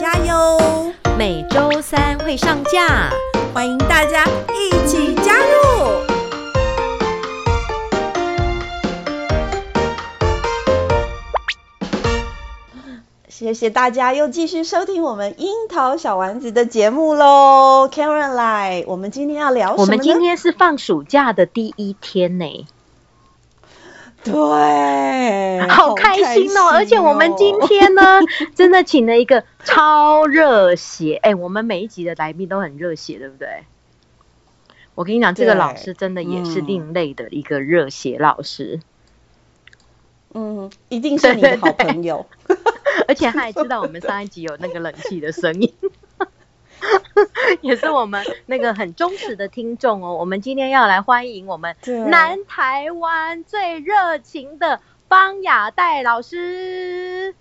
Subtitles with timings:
[0.00, 0.92] 大家哟。
[1.18, 3.10] 每周三会上架，
[3.52, 4.24] 欢迎大家
[4.54, 6.06] 一起加入。
[13.28, 19.82] 谢谢大家又继续收听我们樱桃小丸子的节目喽，Caroline，我们今天要聊什么？
[19.82, 22.66] 我们今天是放暑假的第一天呢。
[24.32, 26.70] 对，好开心哦！
[26.72, 28.20] 而且我们今天呢，
[28.54, 33.64] 真的请了一个超热血，哎，我们每一集的来宾都很热血，对不对？
[34.94, 38.80] 我跟你讲，这个老师真的也是另类的一个热血老师。
[40.34, 42.26] 嗯，一定是你的好朋友。
[43.06, 45.72] 而且他还知道我们上一集有那个冷气的声音，
[47.62, 50.16] 也是我们那个很忠实的听众哦。
[50.16, 51.76] 我们今天要来欢迎我们
[52.08, 57.34] 南台湾最热情的方雅黛老师。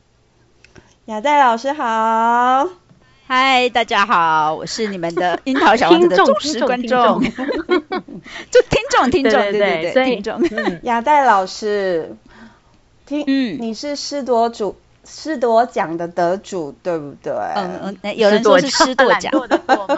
[1.05, 2.67] 雅黛老师好，
[3.27, 10.41] 嗨，大家好，我是你们的樱桃小丸子的 忠实观众，就听众听众对对对，听众。
[10.83, 12.15] 雅黛老师，
[13.05, 14.75] 听，嗯，你是师铎组。
[15.07, 17.33] 师铎奖的得主，对不对？
[17.55, 19.31] 嗯嗯，有人说是师铎奖，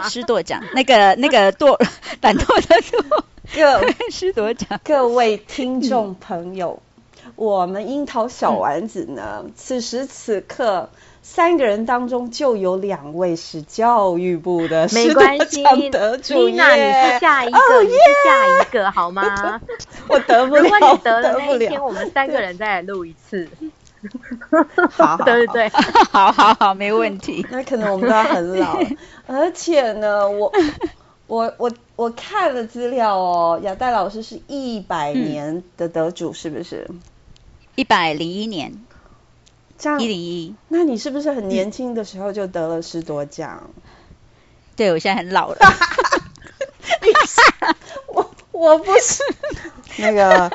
[0.08, 1.76] 师铎奖，那个那个惰
[2.22, 3.22] 懒惰的惰，
[3.54, 4.80] 各师铎奖。
[4.84, 6.80] 各位听众朋友，
[7.24, 10.88] 嗯、我们樱桃小丸子呢，嗯、此时此刻
[11.22, 16.48] 三个人当中就有两位是教育部的没关系得主。
[16.48, 17.82] 妮娜，你是下一个，oh!
[17.82, 19.60] 你是下一个好吗？
[20.08, 23.48] 我得不了，如果你得了那一天，我们三个人再来录一次。
[24.92, 25.68] 好，对对对，
[26.10, 27.44] 好好好，没问题。
[27.52, 28.78] 那可能我们都要很老，
[29.26, 30.52] 而且呢，我
[31.26, 36.88] 我我我看了资料哦，雅黛老师是一百年的得主，是不是？
[37.74, 38.82] 一百零一年，
[39.78, 40.54] 这样一零一。
[40.68, 43.70] 那你是不是很年轻的时候就得了十多奖？
[44.76, 45.58] 对，我现在很老了。
[48.08, 49.22] 我我不是
[49.98, 50.50] 那个。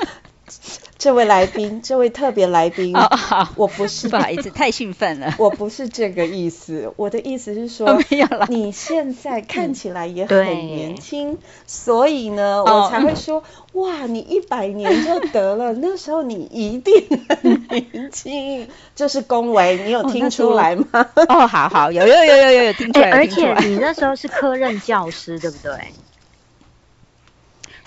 [1.05, 13.43] 这位来宾，这位特别来宾，哦、好，我不是，不好意思，太兴奋了， 我不是这个意思，我的意思是说，哦、没有了，你现在看起来也很年轻，嗯、所以呢，我才会说，
[13.73, 16.91] 哦、哇，你一百年就得了，那时候你一定
[17.29, 20.87] 很年轻， 这是恭维，你有听出来吗？
[21.13, 25.71] 哦，哦，好好，有有有有有有听出来，而且你那时候是科任教师，对不对？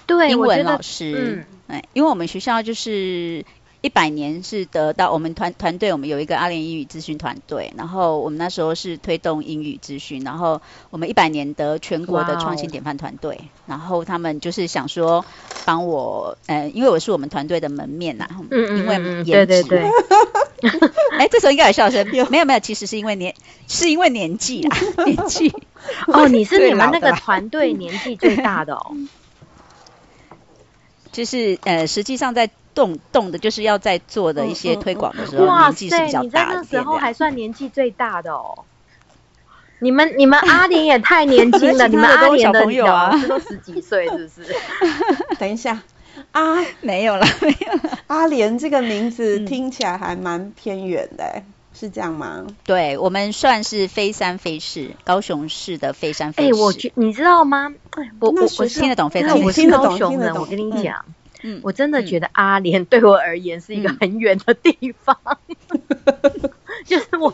[0.07, 1.58] 对，英文老师，嗯。
[1.69, 3.45] 哎，因为我们学校就是
[3.81, 15.25] 一百年是得到我们团团队，我们有一个阿联英语咨询团队，然后我们那时候是推动英语咨询，然后我们一百年得全国的创新典范团队然后他们就是想说
[15.65, 19.91] 帮我，呃，因为我是我们团队的门面呐、啊，嗯，因为颜值，对对对，
[21.19, 23.35] 哎，这时候应该有笑声，没有没有，其实是因为年
[23.69, 25.55] 是因为年纪啦， 年纪，
[26.09, 28.97] 哦，你是 你们那个团队年纪最大的哦。
[31.13, 36.25] 就是呃，实际上在动动的，就是要在做的一些推广的时候，年纪是比较大的。
[36.25, 38.65] 你在那时候还算年纪最大的哦。
[39.81, 44.57] 你们你们阿莲也太年轻了，你们阿莲的小老师都十几岁，是不是？
[45.39, 45.83] 等一下，
[46.33, 47.99] 阿没有了，没有了。
[48.09, 51.43] 阿莲这个名字听起来还蛮偏远的，
[51.79, 52.47] 是这样吗？
[52.65, 56.59] 对，我们算是非三非四，高雄市的非三非四。
[56.59, 57.73] 哎，我觉你知道吗？
[58.19, 59.45] 我我我听得懂非三非四。
[59.47, 61.05] 我是高雄人，我跟你讲。
[61.43, 66.51] 嗯，我真的觉得阿莲 对我而言是一个很远的地方，嗯、
[66.85, 67.33] 就是我，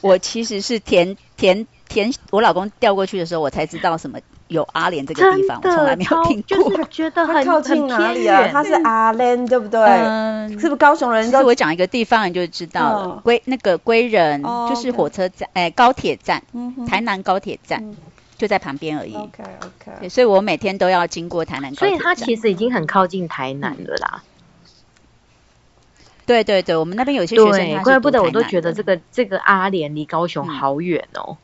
[0.00, 4.18] 我其实是填填填，我老公调过去的时候，我才知道什么
[4.48, 8.48] 有阿莲这个地方，我从来没有听过，就是觉得很靠近哪里啊？
[8.52, 9.80] 他是阿莲，对不对？
[9.80, 11.24] 嗯，是不是高雄人？
[11.24, 13.20] 其实我讲一个地方，你就知道了。
[13.24, 16.42] 归、嗯、那个归仁，就是火车站，哎、高铁站，
[16.86, 17.82] 台南高铁站。
[17.82, 17.96] 嗯
[18.38, 19.16] 就在旁边而已。
[19.16, 20.08] OK OK。
[20.08, 21.88] 所以我每天都要经过台南高铁站。
[21.88, 24.22] 所以它其实已经很靠近台南了啦。
[26.24, 31.36] 对对对，我们那边有些学生，对，怪不得我都觉得这个这个阿莲离高雄好远哦。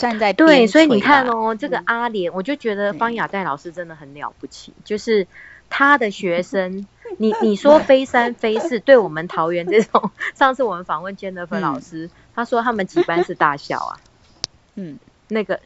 [0.00, 5.28] 站在对，所以你看哦，这个阿莲，我就觉得方雅黛老师真的很了不起，就是
[5.68, 6.86] 他的学 生，
[7.18, 14.00] 你你说非三非四，对我们桃园这种， 上次我们访问 Jennifer 老师，他说他们几班是大校啊？
[14.74, 14.98] 嗯，
[15.28, 15.60] 那个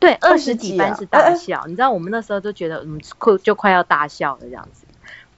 [0.00, 4.84] 对二十几班是大校，你知道我们那时候都觉得嗯快就快要大校了这样子，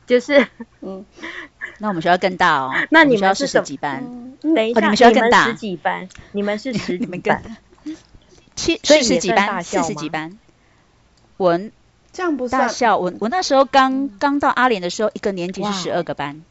[0.06, 0.47] 就是
[0.81, 1.05] 嗯，
[1.77, 4.03] 那我们学校更大哦，那你们是十几班？
[4.41, 6.09] 等一下，你们学校更大，十几班？
[6.33, 7.43] 你们是十几班？
[8.59, 9.63] 七四十几班？
[9.63, 10.37] 四十几班？
[11.37, 11.59] 我
[12.13, 16.43] 这样不大校，我我那时候刚刚到阿联的时候，一个年级是十二个班。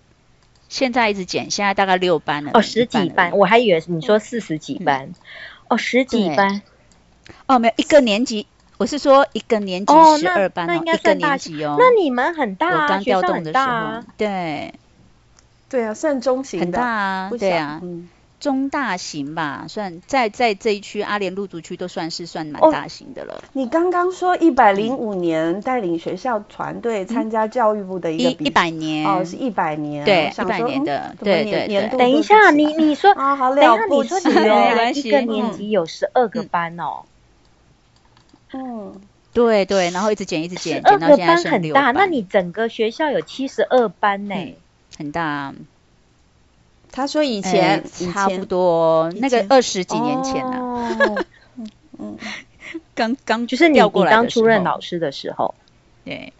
[0.69, 2.51] 现在一直减，现在大概六班了。
[2.53, 5.11] 哦，十几班，我还以为你说四十几班。
[5.67, 6.61] 哦，十几班。
[7.45, 11.75] 哦，没有一个年级，我是说一个年级十二班哦，一个年级哦。
[11.77, 14.03] 那你们很大啊，我刚调动的时候。
[14.15, 14.73] 对。
[15.69, 16.65] 对啊，算中型的。
[16.65, 17.81] 很大啊，对啊。
[18.39, 23.33] 中大型吧，算在在这一区阿联路族区都算是算蛮大型的了。
[23.33, 29.07] 哦、你刚刚说一百零五年带领学校团队参加教育部的一个比一百年。
[29.07, 30.05] 哦，是一百年。
[30.05, 31.97] 对一百年的对对对。
[31.97, 37.05] 等一下，你你说啊，好了不起，你说原来一个年级有十二个班哦。
[38.53, 39.01] 嗯，
[39.33, 41.85] 对对，然后一直减一直减，减到现在剩六班。
[41.85, 44.35] 很大，那你整个学校有七十二班呢，
[44.95, 45.53] 很大。
[46.97, 51.25] 他说以前差不多那个二十几年前了，
[51.99, 52.17] 嗯，
[52.95, 55.53] 刚刚就是你你刚出任老师的时候，
[56.03, 56.33] 对，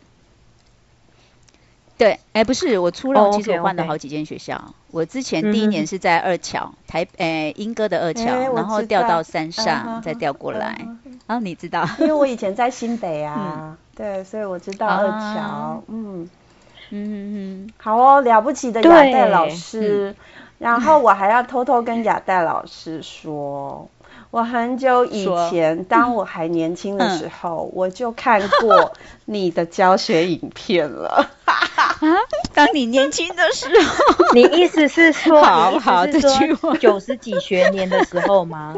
[1.95, 4.73] 对，哎，不是我出任，其实我换了好几间学校。
[4.89, 8.25] 我之前第一年是在二桥台，哎，莺歌的二桥，
[8.55, 9.21] 然后调到。
[9.21, 10.87] 山上，再调过来。
[11.27, 12.35] 然后你知道，因为我以。
[12.35, 16.27] 前在新北啊，对，所以我知道二桥，嗯。
[16.89, 20.15] 嗯嗯，好哦，了不起的雅代老师。
[20.57, 23.89] 然后我还要偷偷跟亚黛老师说，
[24.31, 28.93] 我很久以前，当我还年轻的时候，我就看过
[29.25, 31.29] 你的教学影片了。
[32.53, 38.75] 当你年轻的时候， 你意思是说，好好这句话，九十几学年的时候吗？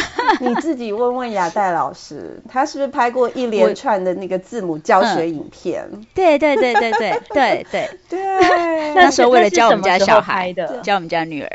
[0.40, 5.88] 你自己问问雅代老师他是不是拍过一连串的那个字母教学影片？
[6.14, 7.98] 对对对对对对。
[8.08, 8.16] 对。
[8.94, 11.50] 那时候为了教我们家小孩的教我们家女儿。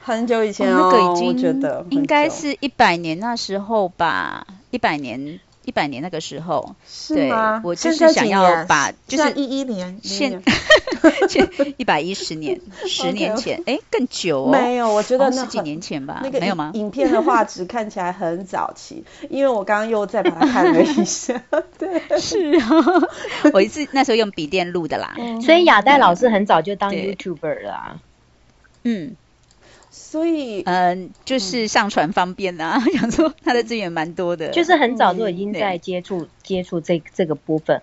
[0.00, 7.60] 很久以前哦我觉得应该是一百年那时候吧一百年一百年那个时候，是吗？
[7.64, 10.40] 我就是想要把，就是一一年，现
[11.76, 14.50] 一百一十年， 十年前，哎，更久哦。
[14.54, 16.70] 没有，我觉得那十几年前吧，那个没有吗？
[16.74, 21.42] 影片的画质看起来很早期，因为我刚刚又再把它看了一下。
[21.76, 22.70] 对，是啊，
[23.52, 25.16] 我一次那时候用笔电录的啦。
[25.44, 28.00] 所以雅黛老师很早就当 YouTuber 了啊。
[28.84, 29.16] 嗯。
[29.98, 37.80] 所以，嗯，就是上传方便啊， 想说他的资源蛮多的，就是很早就已经在接触接触这这个部分。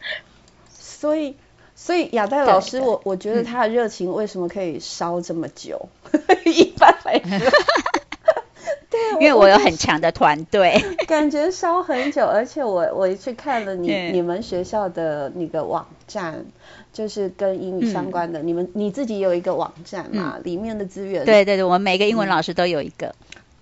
[0.70, 1.36] 所以，
[1.76, 5.90] 所以雅黛老师，我我觉得他的热情为什么可以烧这么久？
[6.46, 7.30] 一般来说，
[8.90, 16.46] 对，因为我有很强的团队，感觉烧很久，而且我我去看了你你们学校的那个网站。
[16.94, 20.36] 就是跟英语相关的，嗯、你们你自己有一个网站嘛？
[20.38, 23.14] 嗯、里面的资源，对对对，我们每个英文老师都有一个。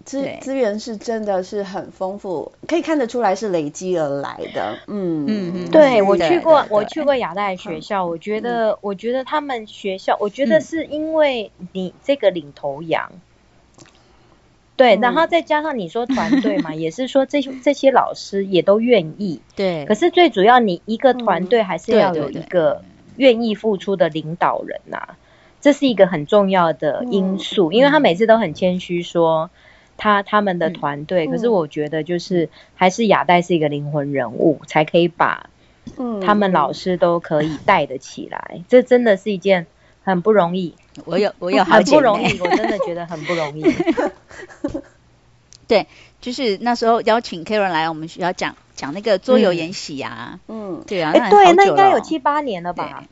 [0.03, 4.79] 资资源，是真的是很丰富，可以看得出来是累积而来的。
[4.87, 5.25] 嗯。
[5.27, 13.11] 嗯嗯，对我去过，我去过雅大学校，我觉得我觉得他们学校，我觉得是因为你这个领头羊，
[14.75, 19.85] 对，然后再加上你说团队嘛， 也是说这这些老师也都愿意，对。
[19.85, 22.81] 可是最主要，你一个团队还是要有一个。
[23.17, 25.17] 愿意付出的领导人呐、啊，
[25.61, 29.49] 这是一个很重要的因素，嗯、因为他每次都很谦虚说
[29.97, 35.49] 他他们的团队，嗯、可是我觉得就是还是雅黛是一个灵魂人物，嗯、才可以把
[36.23, 39.67] 他们老师都可以带得起来，嗯、这真的是一件
[40.03, 40.75] 很不容易。
[41.05, 43.63] 我有 我有好很不容易，我真的觉得很不容易。
[45.67, 45.87] 对，
[46.19, 48.55] 就是那时候邀请 Karen 来我们学校讲。
[48.81, 53.03] 讲那个桌游研习呀，嗯，对啊，哎，对，那应该有七八年了吧，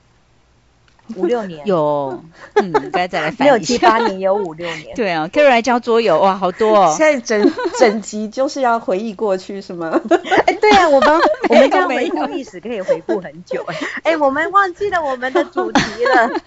[1.16, 1.66] 五六年。
[1.66, 9.98] 有，嗯，应该再来翻一下， 没有七八年，有五六年， 对啊，Karen 来教桌游，哇，好多哦，现在整整集就是要回忆过去，是吗？
[10.46, 13.76] 哎，对啊，我们我们这样回顾历史可以回顾很久，哎，
[14.12, 16.38] 哎，我们忘记了我们的主题了，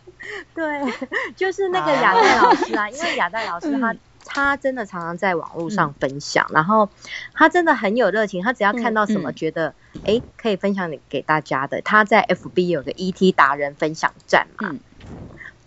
[0.54, 0.94] 对，
[1.36, 3.96] 就是那个雅黛老师啊，因为雅黛老师她。
[4.32, 6.88] 他真的常常在网络上分享，嗯、然后
[7.34, 8.44] 他真的很有热情。
[8.44, 14.70] 他只要看到什么觉得哎、嗯嗯、可以分享给大家的，他在 FB 有个 ET 达人分享站嘛。
[14.70, 14.80] 嗯、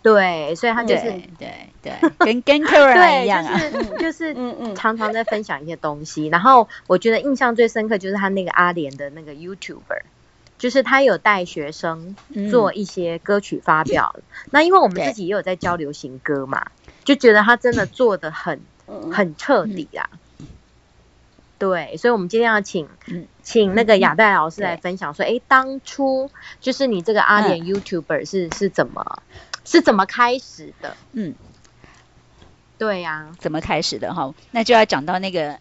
[0.01, 6.27] 对，所以他就是对对，对，跟 跟 Karen 一样啊，就是就是嗯嗯，常常在分享一些东西。
[6.27, 10.03] 然后我觉得印象最深刻就是他那个阿莲的那个 YouTuber，
[10.57, 12.15] 就是他有带学生
[12.49, 14.15] 做一些歌曲发表。
[14.17, 16.67] 嗯、那因为我们自己也有在教流行歌嘛。
[17.03, 18.61] 就觉得他真的做的很
[19.11, 20.09] 很彻底啦。
[21.59, 22.89] 对，所以，我们今天要请，
[23.41, 26.29] 请那个亚黛老师来分享说，哎，当初
[26.59, 29.23] 就是你这个阿联 YouTuber 是是怎么
[29.63, 30.97] 是怎么开始的？
[31.13, 31.35] 嗯，
[32.77, 34.33] 对呀，怎么开始的哈？
[34.51, 35.57] 那就要讲到那个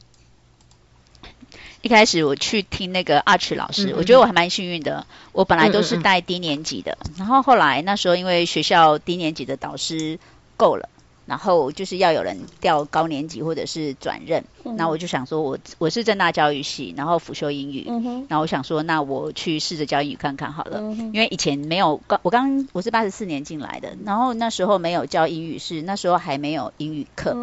[1.82, 10.18] 一开始我去听那个 Arch 老师，我觉得我还蛮幸运的，我本来都是带低年级的，然后后来那时候因为学校低年级的导师
[10.56, 10.88] 够了。
[11.32, 14.44] 然后就是要有人调高年级或者是转任，
[14.76, 17.86] 那、嗯、我就想说我，我我是正大教育系，然后辅修英语，
[18.28, 27.34] 然后我想说，那我去试着教英语看看好了，嗯、因为以前没有刚我刚我是八十四年进来的，然后那时候没有教英语，是那时候还没有英语课。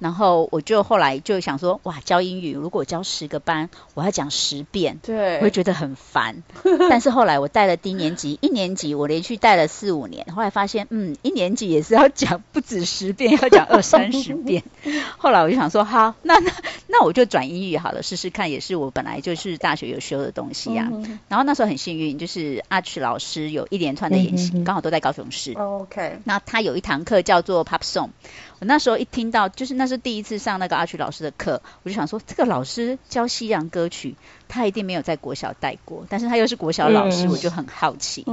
[0.00, 6.42] 嗯然后我就后来就想说，哇，教英语如果教十个班，我要讲十遍，对，我会觉得很烦。
[6.90, 14.62] 但是后来我带了低年级， 一年级我连续带了四五年，后来发现，嗯，一年级也是要讲不止十遍，要讲二三十遍。
[15.16, 16.50] 后来我就想说，好，那那
[16.96, 20.90] 那我就转英语好了，试试看，也是我本来就是大学有修的东西呀、啊。
[20.92, 25.54] 嗯、然后那时候很幸运，就是 Arch 老师有一连串的演习，嗯、刚好都在高雄市。
[25.54, 28.10] OK，那他有一堂课叫做 Pop Song。
[28.60, 34.14] 我那时候一听到，就是那是第一次上那个阿曲老师的课，我就想说，这个老师教西洋歌曲，
[34.46, 38.24] 他一定没有在国小带过，但是他又是国小老师，嗯、我就很好奇。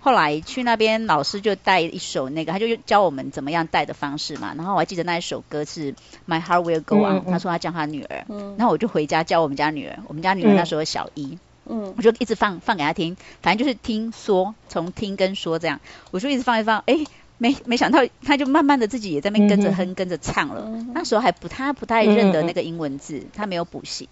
[0.00, 4.54] 后来去那边，老师就带一首那个，他就教我们怎么样带的方式嘛。
[4.56, 5.94] 然后我还记得那一首歌是
[6.26, 8.24] My Heart Will Go On，、嗯、他说他教他女儿。
[8.28, 8.54] 嗯。
[8.58, 11.38] 然后我就回家教我们家女儿，我们家女儿那时候小一。
[11.66, 11.94] 嗯。
[11.96, 15.80] 我就一直放放给她听，反正就是听说，从听跟说这样，
[16.10, 17.04] 我就一直放一放，哎。
[17.42, 20.64] 没没想到，她就慢慢的自己也在那边跟着哼，嗯、跟着唱了。
[20.66, 24.10] 嗯、那时候还不她不太认得那个英文字，嗯、他没有补习，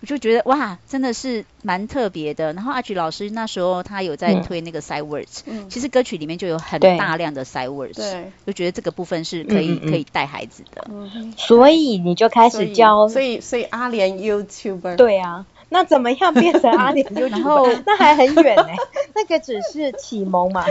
[0.00, 2.52] 我就觉得哇，真的是蛮特别的。
[2.52, 10.88] 然后阿菊老师那时候他有在推那个 side words，、嗯、其实歌曲里面就有很大量的 side words，对，就觉得这个部分是可以嗯嗯可以带孩子的。
[11.36, 15.46] 所以你就开始教，所以所以阿莲 YouTuber，对啊。
[15.70, 17.28] 那怎么样变成阿联 YouTuber？
[17.28, 18.76] 然后那还很远呢、欸，
[19.14, 20.64] 那个只是启蒙嘛，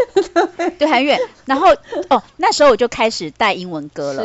[0.79, 1.19] 对，很远。
[1.45, 1.67] 然后
[2.09, 4.23] 哦，那时候我就开始带英文歌了。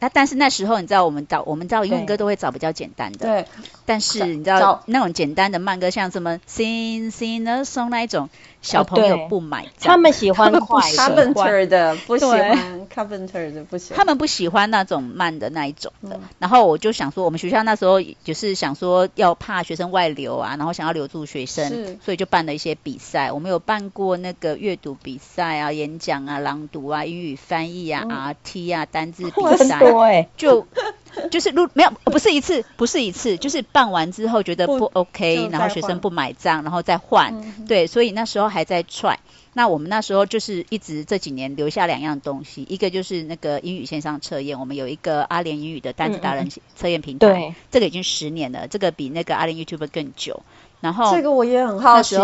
[0.00, 0.04] 是。
[0.04, 3.18] 那但是那时候你知道，我们找我们知道英文歌都会找比较简单的。
[3.18, 3.46] 对。
[3.84, 8.30] 但是你知道那种简单的慢歌，像什么 Sing Sing a Song 那一种，
[8.62, 9.66] 小朋友不买。
[9.80, 10.96] 他们喜欢快的。
[10.96, 13.98] Carpenter 的不喜欢，Carpenter 的不喜欢。
[13.98, 16.20] 他们不喜欢那种慢的那一种的。
[16.38, 23.32] 然后我就想说，我们学校那时候就是想说要怕学生外流啊，然后想要留住学生，所以就办了一些比赛。
[23.32, 28.04] 我们有办过那个阅读比赛啊、演讲啊、朗读啊、英语翻译啊、
[28.44, 29.80] RT 啊、单字比赛。
[29.90, 30.66] 对， 就
[31.30, 39.16] 就是如没有，不是一次，不是一次，就是办完之后觉得不 OK，然后学生不买账，然后再换，嗯、对，所以那时候还在 try。
[39.52, 50.42] 那我们那时候就是一直这几年留下两样东西，一个就是那个英语线上测验，我们有一个阿联英语的单子达人测验平台，这个已经十年了，这个比那个阿联 YouTuber 更久。
[50.80, 52.16] 然后这个我也很好奇。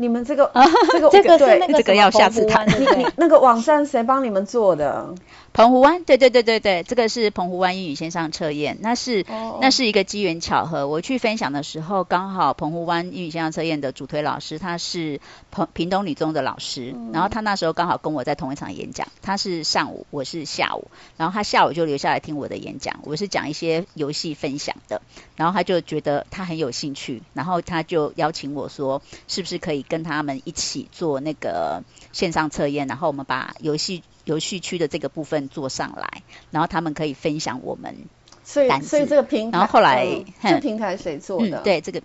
[0.00, 0.50] 你们这个
[0.92, 2.68] 这个 这个是那个这个要下次谈。
[2.68, 5.12] 你你那个网站谁帮你们做的？
[5.52, 9.58] 澎湖湾，对对对对对，这个是澎湖湾英语线上测验，那是、oh.
[9.60, 10.86] 那是一个机缘巧合。
[10.86, 25.02] 我去分享的时候，刚好澎湖湾英语线上测验的主推老师他是澎屏东女中的老师，嗯、然后他那时候刚好跟我在同一场演讲，他是上午，我是下午，然后他下午就留下来听我的演讲，我是讲一些游戏分享的，
[25.34, 34.04] 然后他就觉得他很有兴趣，然后他就邀请我说，是不是可以跟他们一起做那个线上测验，然后我们把游戏。
[34.28, 37.96] 游戏区的这个部分做上来，然后他们可以分享我们，
[38.44, 41.60] 所以所以这个平台，然后后来、嗯、这平台谁做的？
[41.60, 42.02] 嗯、对这个。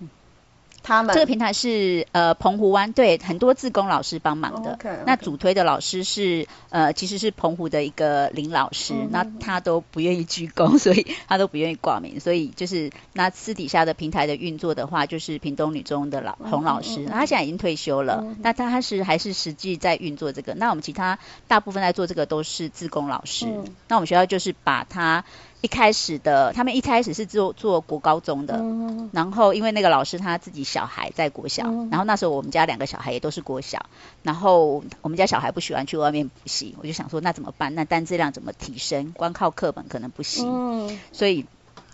[0.84, 4.78] 他们这个平台是呃澎湖湾对很多自工老师帮忙的。
[4.78, 4.98] Okay, okay.
[5.08, 20.54] 那主推的老师是呃其实是澎湖的一个林老师，嗯、那他都不愿意鞠躬，所以他都不愿意挂名， 所以就是那私底下的平台的运作的话，就是屏东女中的老洪老师，他现在已经退休了，那他是还是实际在运作这个。
[20.54, 23.46] 那我们其他大部分在做这个都是自工老师。
[23.48, 25.24] 嗯、那我们学校就是把他。
[25.64, 33.86] 一开始的，他们一开始是做做国高中的，嗯、然后因为那个老师他自己小孩在国小，嗯、然后那时候我们家两个小孩也都是国小，
[34.24, 37.74] 然后我们家小孩不喜欢去外面补习，我就想说那怎么办？
[37.76, 39.14] 那单质量怎么提升？
[39.14, 41.46] 光靠课本可能不行，嗯、所以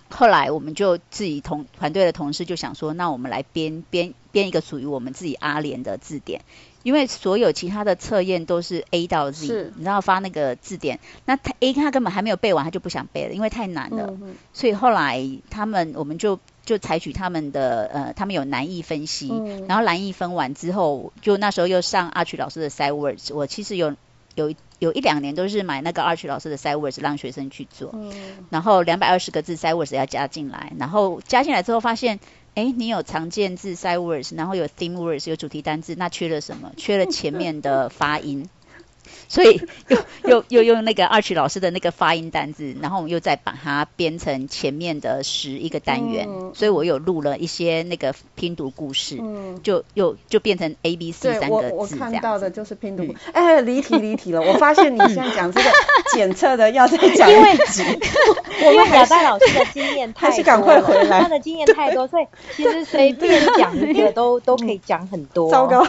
[0.09, 6.41] 后来我们就自己同团队的同事就想说，那我们来编编编一个属于我们自己阿联的字典。
[6.83, 9.74] 因为所有其他的测验都是 A 到 Z，是。
[9.75, 14.07] 你知道发那个字典，那他 A 他根本还没有背完，他就不想背了，因为太难了。
[14.21, 23.95] 嗯、所以后来他们我们就就采取他们的呃，他们有难易分析，嗯、然后难易分完之后，就那时候又上阿曲老师的 Side Words，我其实有
[24.36, 28.12] 有有一两年都是买那个 Arch 老师的 Sight Words 让学生去做，嗯、
[28.50, 32.19] 然后两百二十个字 Sight Words 要加进来，然后加进来之后发现，
[32.59, 36.73] 哎，你有常见字 side Words，然后有 Theme Words，有主题单字，那缺了什么？
[36.75, 38.49] 缺了前面的发音。
[39.27, 39.97] 所以又
[40.29, 51.69] 又又用那个 Arch 老师的那个发音单字，然后我们又再把它编成前面的十一个单元，嗯、所以我有录了一些那个拼读故事，嗯、就又就变成 A B C 三个字。
[51.73, 53.15] 我我看到的就是拼读。
[53.33, 55.69] 哎、嗯，离题离题了，我发现你现在讲这个
[56.13, 57.83] 检测的要再讲一集，
[58.61, 61.21] 因为 亚代老师的经验太多，还是赶快回来。
[61.21, 62.25] 他的经验太多，所以
[62.55, 65.49] 其实随便讲一个都都可以讲很多。
[65.49, 65.85] 糟糕。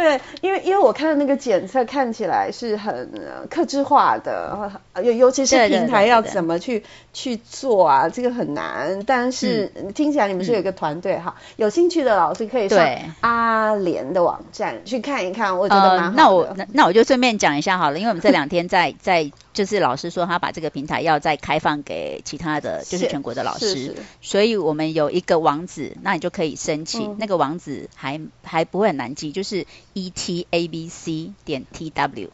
[0.00, 3.10] 对，因为因为我看到那个检测看起来是很
[3.50, 4.70] 克制化的，
[5.02, 9.02] 尤尤其是平台要怎么去去做啊，这个很难。
[9.04, 12.86] 但是听起来你们是有一个团队哈，有兴趣的老师可以上
[13.20, 16.16] 阿联的网站去看一看，我觉得蛮好的。
[16.16, 19.30] 那我那那我就顺便讲一下好了，因为我们这两天在在。
[19.58, 27.14] 就是老师说他把这个平台要再开放给其他的就是全国的老师，所以我们有一个网址，那你就可以申请。
[27.14, 32.30] 嗯、那个网址还还不会很难记，就是 e t a b c 点 t w，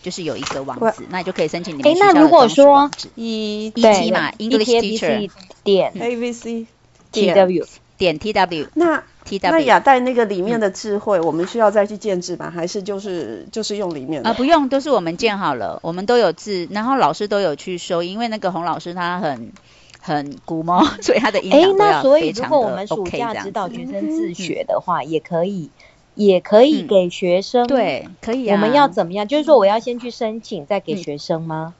[0.00, 2.14] 就是有一个网址，那你就可以申请你们学校的。
[2.14, 5.30] 那如果说 e e t 嘛，English Teacher
[5.62, 6.66] 点 a b c
[7.10, 7.66] 点 t w
[7.98, 9.04] 点 t w 那。
[9.42, 12.50] 那亚代那个里面的智慧，我们需要再去建制吗？
[12.50, 14.30] 还是就是就是用里面的？
[14.30, 19.52] 啊，不用，都是我们建好了，我们都有字，然后老师都有去收，因为那个洪老师他很
[20.00, 22.02] 很古猫， 所以他的音量都要非常的 OK。
[22.02, 25.70] 哎，那所以如果我们暑假指导学生自学的话，也可以，
[26.14, 27.66] 也可以给学生。
[27.66, 28.54] 对，可以啊。
[28.54, 29.28] 我们要怎么样？
[29.28, 31.74] 就是说我要先去申请，再给学生吗？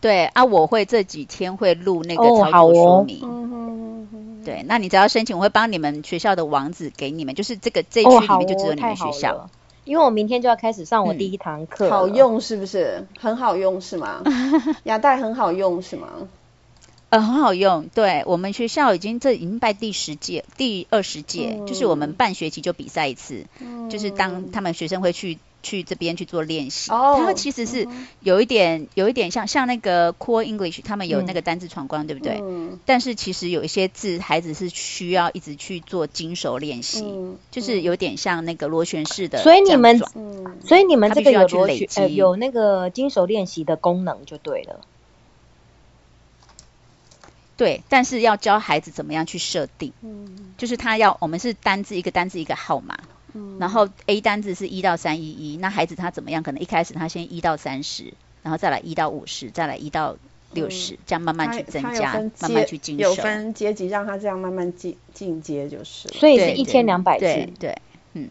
[0.00, 3.42] 对啊，我会这几天会录那个操作说明。
[4.44, 9.48] 对，那你只要申请，我会帮你们学校的网址给你们，就是这个这一区里面就只有你们学校。
[9.84, 13.06] 因为我明天就要开始上我第一堂课、嗯，好用是不是？
[13.18, 14.22] 很好用是吗？
[14.84, 16.08] 亚代很好用是吗？
[17.08, 17.88] 呃，很好用。
[17.94, 25.38] 对，我们学校已经这已经拜第十届、第二十届，嗯、就是我们半学期就比赛一次，嗯、就是当他们学生会去。
[25.62, 27.86] 去这边去做练习，哦、他们其实是
[28.20, 32.40] 有一点，有一点像像那个 Core English，他们有那个单字闯关，嗯、对不对？
[32.42, 39.38] 嗯、但是其实有一些字，孩子是需要一直去做精熟练习，嗯、就是有点像那个螺旋式的。
[39.38, 44.80] 所以你们，嗯、所以你们这个有螺旋，呃，有那个精熟练习的功能就对了。
[47.56, 52.98] 对，但是要教孩子怎么样去设定，嗯、就是他要，我们是单字一个单字一个号码。
[53.34, 56.42] 嗯、然后 A 单子是一到三一一，那孩子他怎么样？
[56.42, 60.16] 可能一开始他先一到三十，然后再来一到五十，再来一到
[60.52, 63.02] 六十，嗯、这样慢慢去增加，慢慢去精熟。
[63.02, 66.14] 有分阶级，让他这样慢慢进进阶就是了。
[66.14, 67.24] 所以是一千两百字。
[67.24, 67.78] 对对，
[68.14, 68.28] 嗯。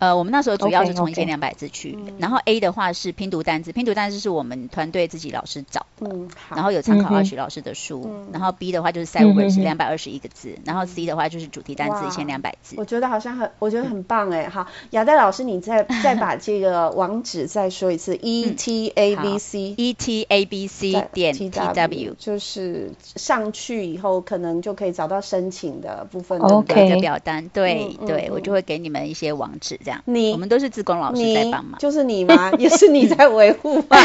[0.00, 6.08] 呃，我们那时候主要是从一千两百字去，然后 A 的话是拼读单字，拼读单字是我们团队自己老师找的，
[6.48, 12.76] 然后有参考 Arch 老师的书，然后 B 的话就是 Sight Words 是两百二十一个字，然后 C 的话就是主题单字一千两百字。
[12.78, 26.62] 我觉得好像很，我觉得很棒哎，好，亚代老师你再 再把这个网址再说一次，E T A B C E T A B C 点 T W，就是上去以后可能就可以找到申请的部分的
[27.00, 29.78] 表单，对对，我就会给你们一些网址。
[30.04, 32.52] 你我们都是志工老师在帮忙，就是你吗？
[32.58, 33.86] 也是你在维护吗？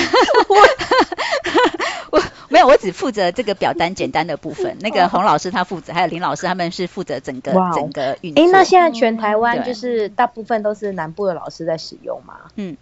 [2.11, 4.77] 我我没有，我只负责这个表单简单的部分。
[4.79, 8.43] 那个洪老师他负责，还有林老师他们是负责整个整个运作。
[8.43, 12.35] 哎，那现在全台湾就是大部分都是南部的老师在使用吗？
[12.55, 12.77] 嗯，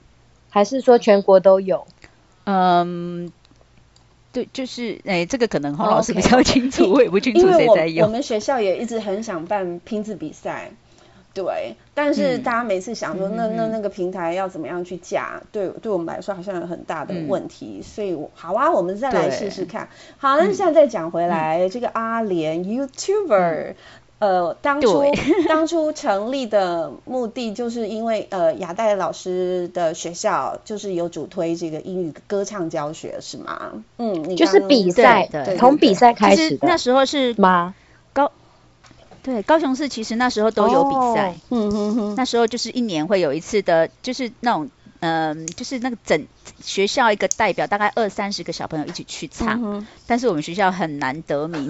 [0.50, 1.88] 还是说全国都有？
[2.46, 3.32] 嗯，
[4.32, 8.06] 对，就是哎，这个可能洪老师比较 清楚，我也不清楚谁在用。
[8.06, 10.72] 我们学校也一直很想办拼字比赛。
[11.34, 15.41] 对，但是大家每次想说，那那那个平台要怎么样去架？
[15.52, 19.89] 对，对我们来说好像有很大的问题，所以好啊，我们再来试试看。
[20.17, 23.74] 好，那现在再讲回来，这个阿联 YouTuber，
[24.19, 25.04] 呃，当初
[25.50, 33.84] 当初成立的目的，就是因为呃亚代老师的学校就是有主推这个英语歌唱教学，是吗？
[33.98, 37.74] 嗯，你就是比赛，从比赛开始的，那时候是吗？
[39.23, 44.69] 对，高雄市其实那时候都有比赛，嗯哼哼，那时候就是一年会有一次的，就是那种，
[45.04, 46.26] 嗯、呃，就是那个整
[46.62, 51.68] 学校一个代表，大概二三十个小朋友一起去唱，嗯、但是我们学校很难得名，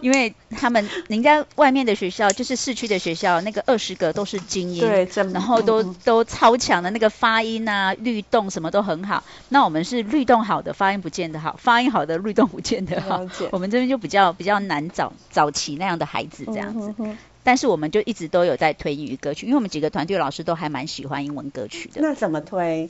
[0.00, 16.94] 因为他们人家外面的学校就是市区的学校，那个二十个都是精英，对，然后都、嗯、都超强的那个发音啊、律动什么都很好，那我们是律动好的，发音不见得好，发音好的律动不见得好，我们这边就比较比较难找早期那样的孩子这样子。
[16.98, 17.18] 嗯
[17.50, 22.00] 但是我们就一直都有在推英语歌曲，因为我们几个团队老师都还蛮喜欢英文歌曲的。
[22.00, 22.88] 那怎么推？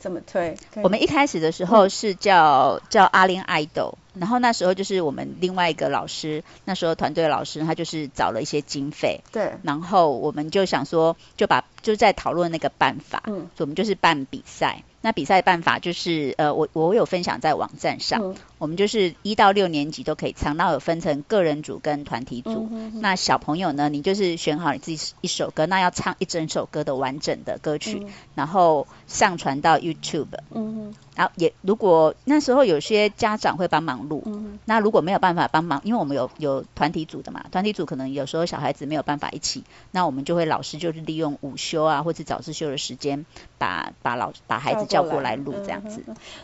[0.00, 0.56] 怎么推？
[0.82, 14.82] 我们一开始的时候是叫、嗯、叫阿林爱豆，然后那时候就是我们另外一个老师，那时候团队老师他就是找了一些经费，对，然后我们就想说就把就在讨论那个办法，嗯，所以我们就是办比赛。
[15.02, 22.50] 那比赛办法就是，呃，我我有分享在网站上，嗯、我们就是一到六年级都可以唱，那有分成个人组跟团体组。
[22.50, 30.26] 嗯、哼哼那小朋友呢，你就是选好你自己一首歌，那要唱一整首歌的完整的歌曲，嗯、然后上传到 YouTube。
[30.50, 43.26] 嗯然后也如果那时候有些家长会帮忙录，嗯、那如果没有办法帮忙，因为我们有有团体组的嘛，团体组可能有时候小孩子没有办法一起，那我们就会老师就是利用午休啊或者早自修的时间，
[43.58, 46.02] 把把老把孩子叫过来录这样子。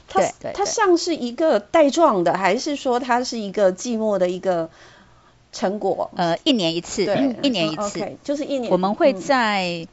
[0.09, 4.71] 它对，对，对，它像是一个带状的，还是说它是一个寂寞的一个
[5.53, 6.11] 成果？
[6.17, 8.71] 呃，一年一次，对一年一次，嗯 okay, 就是一年。
[8.73, 9.81] 我们会在。
[9.83, 9.89] 嗯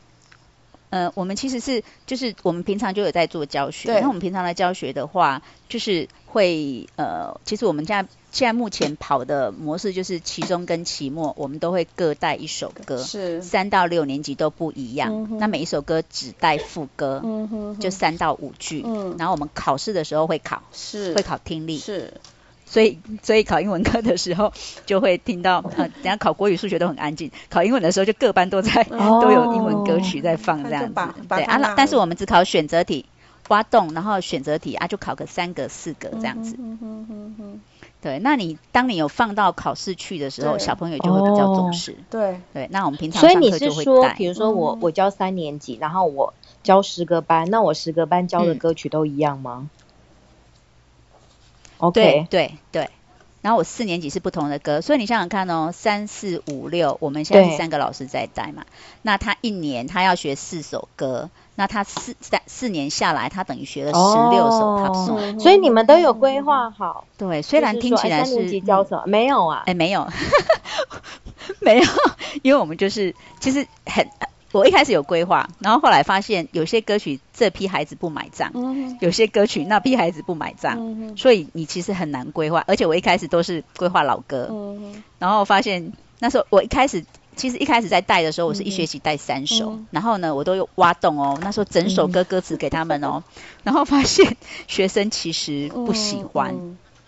[0.94, 4.00] 呃，我们其实是就是我们平常就有在做教学。
[4.00, 15.14] 那我们平常的教学的话，就是会呃，其实我们现在现在目前跑的模式就是期中跟期末，我们都会各带一首歌，是三到六年级都不一样。
[15.14, 18.84] 嗯、那每一首歌只带副歌，嗯、哼哼就三到五句。
[18.86, 22.14] 嗯、然后我们考试的时候会考，是会考听力，是。
[22.66, 24.52] 所以，所以考英文课的时候，
[24.88, 27.30] 就会听到，呃，等下考国语、数学都很安静。
[27.48, 30.94] 考英文的时候，就各班都在，哦、都有英文歌曲在放，这样子。
[31.30, 33.06] 对啊，但是我们只考选择题，
[33.50, 36.56] 挖洞，然后选择题啊，就考个三个、四个这样子。
[36.58, 37.62] 嗯哼哼哼
[38.02, 41.96] 对，那你当你有放到考试去的时候，小朋友就会比较重视。
[42.10, 42.42] 对。
[42.54, 49.70] 对，那我们平常所以你是说，比如说我我教三年级，然后我教十个班，那我十个班教的歌曲都一样吗？
[51.80, 51.90] 嗯。
[51.90, 51.92] Okay.
[51.92, 52.90] 对对对，
[53.42, 58.66] 然后我四年级是不同的歌，所以你想想看哦，三四五六，我们现在是三个老师在带嘛，
[59.02, 67.06] 那他一年他要学四首歌，那他四三四年下来，他等于学了十六首 pop song，所以你们都有规划好。
[67.18, 69.04] 对，虽然听起来是，是三年级教什么？
[69.06, 70.08] 没有啊，哎，没有，
[71.62, 71.86] 没有，
[72.42, 74.08] 因为我们就是其实很。
[74.52, 78.52] 我一开始有规划，然后后来发现有些歌曲这批孩子不买账，
[79.02, 82.64] 有些歌曲那批孩子不买账，嗯、所以你其实很难规划。
[82.68, 84.52] 而且我一开始都是规划老歌，
[85.18, 87.04] 然后发现那时候我一开始
[87.36, 96.56] 其实一开始在带的时候，我是一学期带三首，嗯、然后呢我都有挖洞哦，那时候整首歌歌词给他们哦，嗯、 然后发现学生其实不喜欢。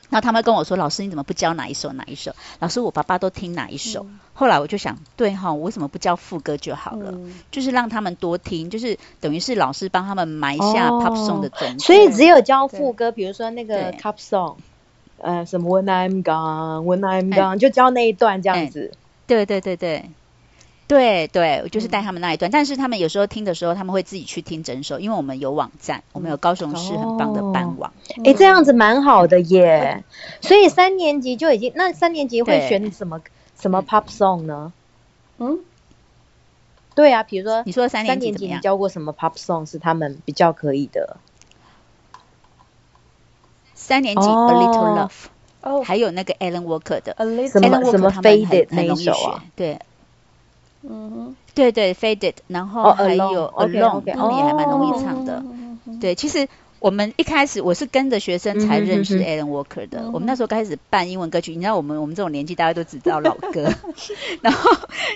[0.07, 4.05] 然后他们跟我说：“老师，你怎么不教哪一首哪一首？”老师，我爸爸都听哪一首？
[4.07, 7.11] 嗯、后来我就想，对哈，我为什么不教副歌就好了？
[7.11, 11.83] 嗯、就是让他们多听，就是等于是老师帮他们埋下 pop song 的种子。
[11.83, 14.57] 所以只有教副歌，比如说那个 pop song，
[15.17, 18.91] 呃，什么 When I'm Gone, When I'm Gone，欸、就教那一段这样子。
[18.93, 20.09] 欸、对对对对。
[20.87, 27.91] 对对，我就是带他们那一段，嗯、但是他们有时候听的时候，他们会自己去听整首，因为我们有网站，我们有高雄市很棒的班网。
[28.23, 30.03] 哎、哦，这样子蛮好的耶。
[30.41, 33.19] 所以三年级就已经，那三年级会选什么
[33.59, 34.73] 什么 pop song 呢？
[35.39, 35.61] 嗯，
[36.93, 41.17] 对啊，比如说你说三年级你教过什么 pop song 是他们比较可以的？
[43.73, 45.25] 三年级、哦、A Little Love，
[45.65, 47.49] 哦，还有那个 Alan Walker 的 Alan
[47.91, 49.43] 什么 Faded 那一首啊？
[49.55, 49.77] 对。
[50.87, 55.43] 嗯哼，对对，Faded，然后还有 Alone，他们也还蛮容易唱的。
[55.99, 56.47] 对，其实
[56.85, 60.11] 我们一开始我是跟着学生才认识 Alan Walker 的。
[60.13, 63.73] 我们那时候开始办英文歌曲，你知道我们我们这种年纪大家都只知道老歌。
[64.43, 64.69] 然后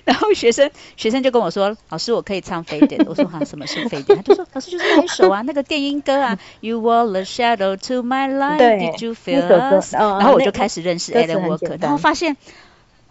[0.03, 6.39] 然后学生学生就跟我说：“老师，我可以唱 Faded。”我说：“哈，什么是 Faded？” 他就说：“老师就是那一首啊，那个电音歌啊。
[6.61, 9.93] ”You were the shadow to my light，Did you feel us？
[9.93, 12.35] 然后我就开始认识 Alan Walker，然后发现。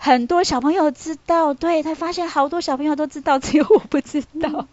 [0.01, 4.69] 很多小朋友知道，对，他发现好多小朋友都知道，只有我不知道。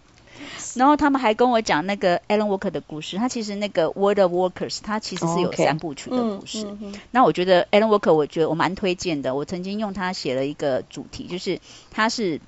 [0.75, 3.17] 嗯、然后他们还跟我讲那个 Alan Walker 的故事。
[3.17, 6.67] 他其实那个 World of Workers，他其实是有三部曲的故事。
[7.11, 9.33] 那我觉得 Alan Walker，我觉得我蛮推荐的。
[9.35, 11.59] 我曾经用他写了一个主题，就是
[11.91, 12.39] 他是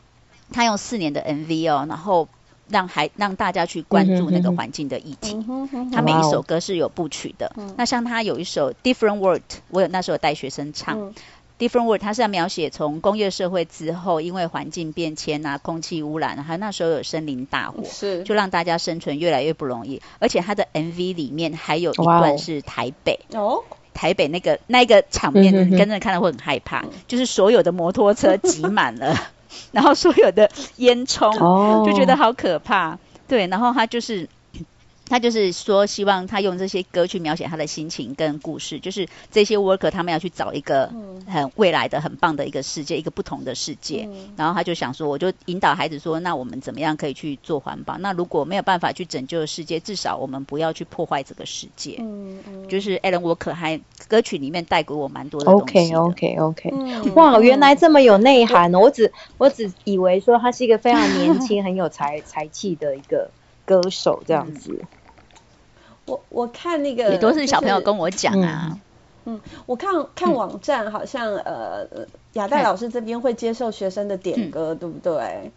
[0.51, 2.27] 他用四年的 MV 哦，然后
[2.69, 5.45] 让还让大家去关注那个环境的议题。
[5.93, 7.51] 他每一首歌是有部曲的。
[7.57, 11.13] 嗯、那像他有一首 Different World，我有那时候带学生唱。
[11.57, 20.01] 嗯 Different World，它是要描写从工业社会之后，因为环境变迁啊、空气污染，还有那时候有森林大火，是就让大家生存越来越不容易。
[20.19, 23.63] 而且它的 MV 里面还有一段是台北，Wow.
[23.93, 29.15] 台北那个那个场面，跟着看了会很害怕，就是所有的摩托车挤满了，
[29.71, 32.99] 然后所有的烟囱，就觉得好可怕。
[33.27, 34.29] 对，然后它就是。
[35.09, 40.91] 他就是说，希望他用这些歌去描写他的心情跟故事，就是这些 worker 他们要去找一个
[41.27, 44.07] 很未来的、很棒的一个世界，一个不同的世界。
[44.09, 47.97] 嗯、然后他就想说，我就引导孩子说，那我们怎么样可以去做环保？
[47.97, 51.97] 那如果没有办法去拯救世界，至少我们不要去破坏这个世界。
[51.99, 52.67] 嗯嗯。
[52.67, 55.99] 就是 Alan Walker 还歌曲里面带给我蛮多的东西的。
[55.99, 57.15] OK OK OK、嗯。
[57.15, 58.79] 哇，原来这么有内涵哦！
[58.79, 63.29] 我只我只以为说他是一个非常年轻、很有才才气的一个
[63.65, 64.77] 歌手这样子。
[64.81, 64.87] 嗯
[66.07, 68.79] 我我看那个也都是小朋友跟我讲啊，
[69.25, 75.51] 嗯，嗯，我看看网站好像、嗯、呃亚代老师这边会接受学生的点歌，嗯、对不对？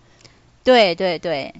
[0.62, 1.54] 对对对，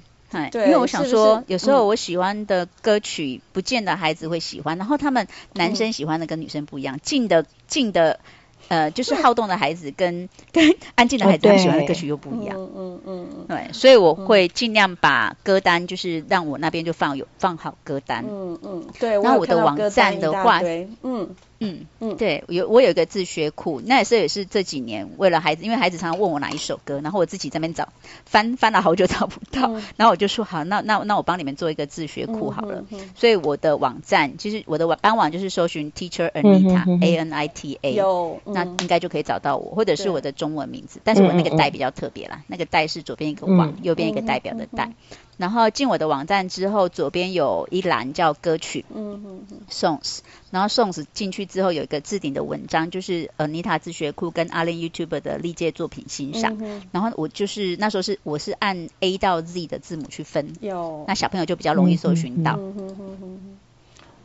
[0.50, 8.20] 对，因为我想说是是有时候我喜欢的歌曲不见得孩子会喜欢，嗯、然后他们男生喜欢的跟女生不一样，近的近的。
[8.68, 12.56] 呃，就是好动的孩子跟 跟安静的孩子，他喜欢的歌曲又不一样。
[12.56, 13.46] 嗯嗯嗯嗯。
[13.48, 18.24] 对，所以我会尽量把歌单，就是让我那边就放有放好歌单。
[18.28, 18.84] 嗯嗯。
[18.98, 20.60] 对，那我的网站的话，
[21.02, 21.34] 嗯。
[21.60, 27.90] 嗯嗯，对，有我有一个自学库，那也是也是这几年为了孩子，因为孩子常常问我哪一首歌，然后我自己在那边找，
[28.24, 32.84] 翻翻了好久找不到，嗯、然后我就说好，那那那我帮你们做一个自学库好了。
[33.14, 44.92] 所以我的网站其实我的官网就是搜寻 Teacher Anita、嗯、A N I T A，有，那应该就可以找到我，或者是我的中文名字，但是我那个代比较特别啦，那个代是左边一个网，嗯、右边一个代表的代。
[45.40, 50.18] 然后进我的网站之后，左边有一栏叫歌曲，嗯嗯嗯，songs。
[50.50, 56.58] 然后 songs 进去之后有一个置顶的文章，就是呃，Nita 自学库跟 Allen YouTuber 的历届作品欣赏。
[56.60, 62.58] 嗯、然后我就是那时候是我是按 A 到 Z 的字母去分，有那小朋友就比较容易搜寻到。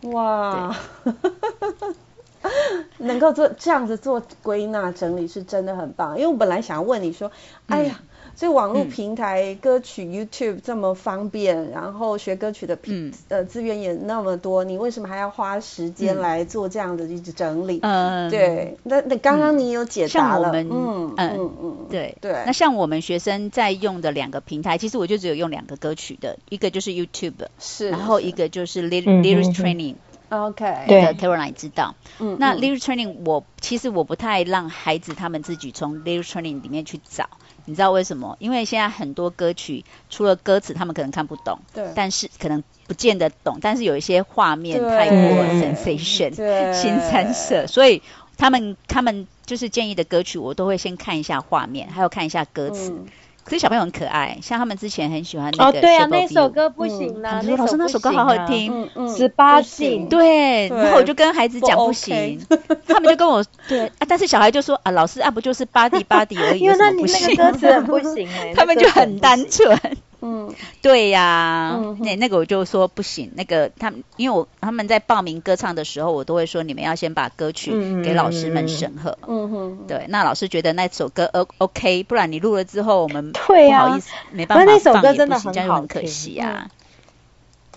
[0.01, 0.75] 哇，
[1.05, 1.95] 对
[3.07, 6.17] 能够做这样子做归纳整理是真的很棒。
[6.17, 7.31] 因为我本来想要问你说，
[7.67, 8.01] 哎呀。
[8.01, 17.79] 嗯所以网络平台、嗯、歌曲 YouTube 这么方便，然后学歌曲的平、嗯、呃资源也那么多，你为什么还要花时间来做这样的一直整理？
[17.81, 18.77] 嗯，对。
[18.83, 22.31] 那那刚刚你有解答了，嗯嗯嗯嗯，对对。
[22.45, 29.95] 那像我们学生在用的两个平台，其实我就只有用两个歌曲的，一个就是 YouTube，是，然后一个就是 Lyrics Training。
[30.29, 31.95] OK，对，Caroline 知道。
[32.19, 37.29] 嗯，那 Lyrics Training 我其实我不太让孩子他们自己从 Lyrics Training 里面去找。
[37.67, 38.37] 你知道为什么？
[38.39, 43.57] 因为现在很多歌曲除了歌词，他们可能看不懂，对，但是可能不见得懂。
[43.59, 48.03] 但是有一些画面太过 sensation，对， 新三色，所以
[48.37, 52.91] 他们他们就是建议的歌曲，我都会先看一下画面，还有看一下歌词。
[52.91, 53.05] 嗯
[53.45, 55.77] 可是小朋友很可爱，像他们之前很喜欢那个。
[55.77, 57.39] 哦，对啊，那首歌不行啦。
[57.41, 62.43] 他说：“老师，那首歌好好听，十八禁。”对，然后我就跟孩子讲不行，
[62.87, 69.79] 他们就跟我对啊，但是小孩就说：“啊，老师啊，不就是 body body 而已， 因为那你 那个歌词很不行哎。”他们就很单纯。
[70.27, 77.71] 嗯，对呀，那那个我就说不行，那个他们因为我他们在报名歌唱的时候，我都会说你们要先把歌曲
[78.03, 79.19] 给老师们审核。
[79.27, 86.69] 嗯哼，对，那老师觉得那首歌 O OK，不然你录了之后我们 不好意思没办法放，那首歌真的很可惜啊。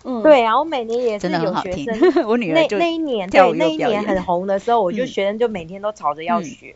[0.04, 6.74] 嗯，对啊，我每年也是有学生， 我女儿那那一年对那一年很红的时候，我就学生就每天都吵着要学。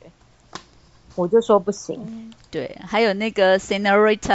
[1.15, 4.33] 我就说不行，嗯、对，还有那个 Senorita，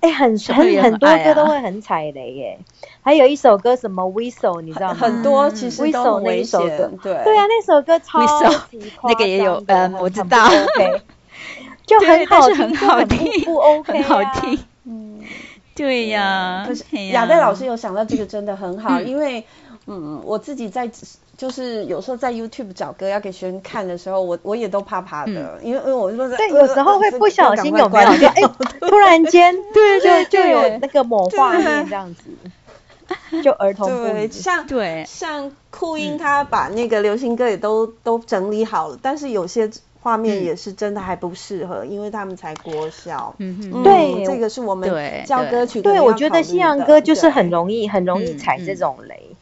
[0.00, 2.58] 哎、欸，很很、啊、很多歌都会很踩雷耶，
[3.02, 4.94] 还有一首歌什么 Whistle，你知道吗？
[4.94, 6.60] 很多其实都很危险，
[7.02, 8.20] 对，对啊，那首歌超
[9.02, 11.02] 那个也有，嗯，我知道，OK，
[11.84, 15.20] 就很好听，很好听，不 OK，很好听，嗯，
[15.74, 19.44] 对呀，可是亚代老师有想到这个真的很好，因为，
[19.86, 20.90] 嗯，我自己在。
[21.36, 28.16] 就是有时候在 YouTube 找歌要给学生看的时候，我我也都怕怕的，因为因为我说对，有时候会不小心有没有？
[28.16, 28.42] 就哎，
[28.80, 35.04] 突然间 对就就有那个某画面这样子，就儿童对像对。
[35.06, 39.68] 像酷音他把那个流行歌也都都整理好了，但是有些
[40.00, 44.88] 画面也是真的还不适合，因为他们才国小，嗯对，这个是我们
[45.26, 49.34] 教歌曲对，我觉得西洋歌就是很容易很容易踩这种雷。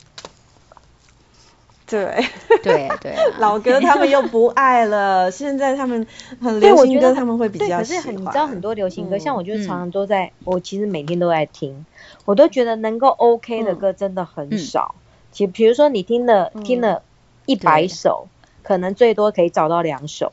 [1.92, 2.24] 对
[2.62, 5.30] 对对， 老歌他们又不爱了。
[5.30, 6.06] 现在他们
[6.40, 8.02] 很流行歌，他们会比较喜欢。
[8.02, 11.84] 可是你知道很多流行歌，像我就常常都在，我其实每天都在听，
[12.24, 14.94] 我都觉得能够 OK 的歌真的很少。
[15.30, 17.02] 其比如说你听了听了
[17.46, 18.28] 一百首，
[18.62, 20.32] 可能最多可以找到两首。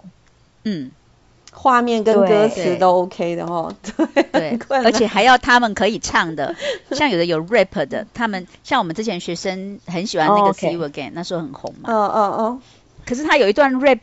[0.64, 0.92] 嗯。
[1.62, 4.58] 画面跟歌词都 OK 的哦，对。
[4.58, 6.56] 对，而且还要他们可以唱的，
[6.92, 11.92] 像有的有 rap 的，他们像我们之前学生很喜欢那个 See You Again，那时候很红嘛。
[11.92, 12.62] 哦哦哦。
[13.06, 14.00] 可是他有一段 rap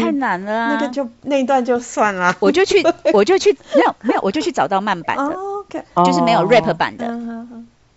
[0.00, 0.52] 太难了。
[0.52, 5.36] 啊，那个就那一段就算了，我就去我就去没有没有我就去找到慢版的，
[6.04, 7.06] 就是没有 rap 版的。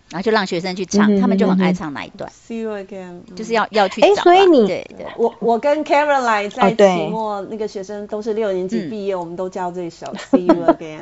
[0.09, 2.31] 然后就让学生去唱，嗯、他们就很爱唱那一段。
[2.31, 4.07] See you again，就是要要去找。
[4.07, 11.01] 哎，所以你对对，我我跟 Caroline 在期末那个学生都是六年级毕业，嗯、我们都教这首 See you again，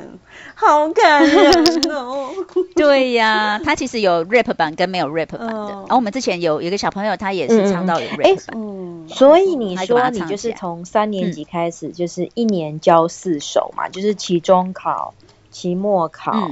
[0.56, 1.52] 好感人
[1.92, 2.30] 哦。
[2.76, 5.54] 对呀，他其实有 rap 版跟没有 rap 版的。
[5.54, 8.56] 然后、哦、我们之前有有一个小朋友，他也是唱到有 rap 版。
[8.56, 15.14] 嗯，所以你说你就是从三年级开始，就是一年教四首嘛，嗯、就是期中考、
[15.52, 16.52] 期末考。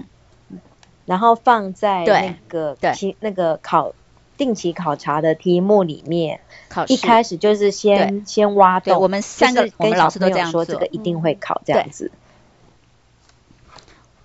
[1.05, 3.93] 嗯然后放在那个期那个考
[4.37, 6.39] 定期考察的题目里面，
[6.69, 9.01] 考一开始就是先先挖洞。
[9.01, 12.11] 我们三个我们老师都这样说，这个一定会考这样子。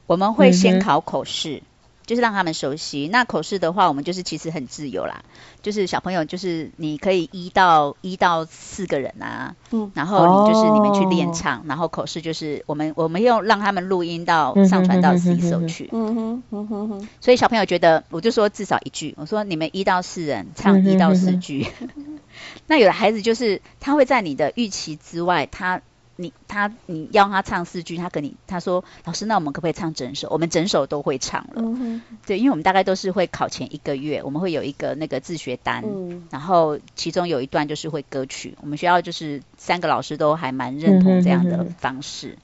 [0.07, 1.63] 我们会先考口试。
[2.09, 3.07] 就是让他们熟悉。
[3.13, 5.23] 那口试的话，我们就是其实很自由啦。
[5.61, 15.91] 就是小朋友，就是你可以一到一到四个人啊，嗯，然后你就是你们去练唱，哦、然后口试就是我们我们用让他们录音到上传到 Seeso 去。
[15.93, 17.09] 嗯哼嗯哼哼。
[17.21, 21.67] 所以小朋友觉得，我就说至少一句，我说你们一到四人唱一到四句。
[21.81, 22.19] 嗯、哼哼
[22.67, 25.83] 那有的孩子就是他会在你的预期之外，他。
[26.21, 30.27] 你他你要他唱四句，他跟你他说老师，那我们可不可以唱整首？
[30.31, 31.63] 我们整首都会唱了。
[31.63, 38.57] 嗯、对，因为我们大概都是会考前一个月，我们会有一个那个自学单，嗯、然后其中有一段就是会歌曲。
[38.61, 42.37] 我们学校就是三个老师都还蛮认同这样的方式，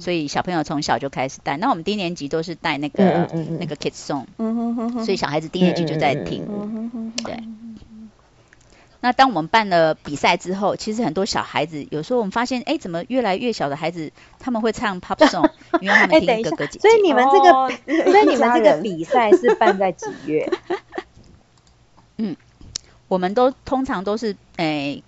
[0.00, 1.58] 所以小朋友从小就开始带。
[1.58, 3.28] 那我们低年级都是带那个、
[3.60, 4.24] 那个 Kids Song，、
[5.04, 7.44] 所以小孩子低年级就在听，对。
[9.00, 16.80] 那当我们办了比赛之后，其实很多小孩子有时候我们发现，哎，怎么越来越小的孩子他们会唱 pop song，因为他们听哥哥姐姐。
[16.80, 20.50] 所以你们这个，哦、 所以你们这个比赛是办在几月？
[22.18, 22.36] 嗯，
[23.06, 25.02] 我们都通常都是，哎，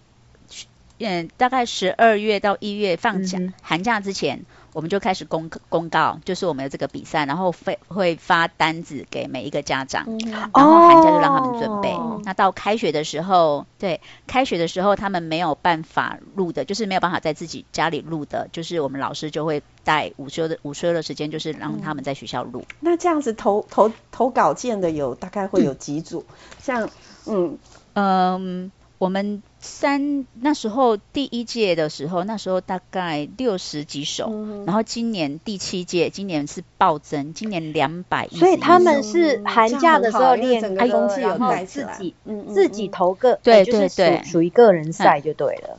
[0.98, 4.44] 嗯，大概十二月到一月放假、嗯、寒假之前。
[4.72, 11.90] 我们就开始公公告，就是我们的这个比赛，然后会会发单子给每一个家长，嗯、然后寒假就让他们准备。
[11.90, 22.64] 哦、那到开学的时候，对，开学的时候他们没有办法录的，就是没有办法在自己家里录的，就是我们老师就会带午休的午休的时间，就是让他们在学校录。
[22.80, 26.24] 那这样子投投投稿件的有大概会有几组？
[26.28, 26.90] 嗯、像
[27.26, 27.58] 嗯
[27.94, 28.72] 嗯。
[29.00, 38.36] 我们三那时候第一届的时候，那时候大概六十几首，嗯、然后今年第七届，今年是暴增，今年两百一。
[38.36, 40.84] 所以他们是寒假的时候练歌，
[41.16, 45.78] 然后自己嗯自己投个，对对对，属于个人赛就对了。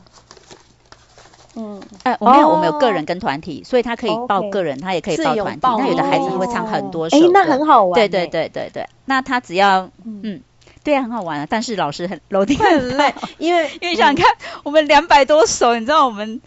[1.54, 5.60] 嗯，哎，我没有，我们有个人跟团体，所以他可以报个人，他也可以报团体。
[5.62, 7.94] 那有的孩子会唱很多首，哎，那很好玩。
[7.94, 10.42] 对对对对对，那他只要嗯。
[10.84, 14.26] 对啊，很好玩啊，但是老师很楼梯很累，因为 因为想看
[14.64, 16.40] 我们两百多首，你知道我们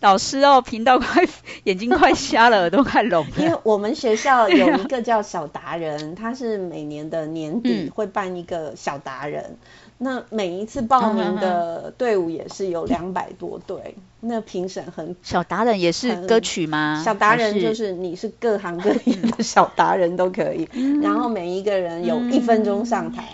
[0.00, 1.26] 老师哦，频道快
[1.64, 3.32] 眼睛快瞎了，耳朵快聋了。
[3.36, 9.58] 因为我们学校有一个 叫小达人，他是每年的年底会办一个小达人，
[10.02, 13.96] 那每一次报名的队伍也是有两百多队。
[14.22, 17.02] 那评审很小达人也是歌曲吗？
[17.04, 20.68] 小达人就是你是各行各业的小达人都可以，
[21.02, 23.24] 然后每一个人有一分钟上台，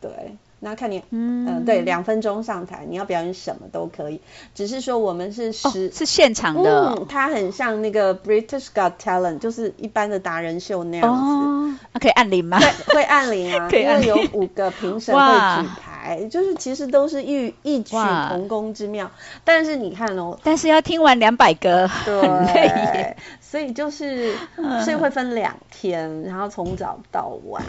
[0.00, 4.20] 对，那看你，嗯，对，两分钟上台，你要表演什么都可以，
[4.54, 12.60] 只是说我们是十是现场的，嗯，它很像那个 British Got Talent，就是一般的达人秀那样子，可以按铃吗？
[12.60, 15.20] 对会按铃啊， 因为有五个评审会
[15.62, 15.85] 举牌。
[16.30, 17.96] 就是其实都是异异曲
[18.28, 19.10] 同工之妙，
[19.44, 23.16] 但是你看哦，但是要听完两百个，很累耶。
[23.40, 24.34] 所以就是，
[24.84, 27.64] 所以会分两天，然后从早到晚，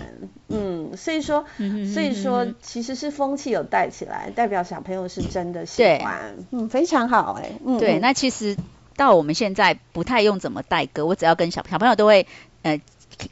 [0.50, 1.46] 嗯，所以说，
[1.94, 8.58] 所以说其实是风气有带起来，代表小朋友是真的喜欢，嗯，非常好哎，嗯，对，那其实
[8.96, 12.28] 到我们现在不太用怎么带歌，我只要跟小小朋友都会，
[12.64, 12.82] 呃。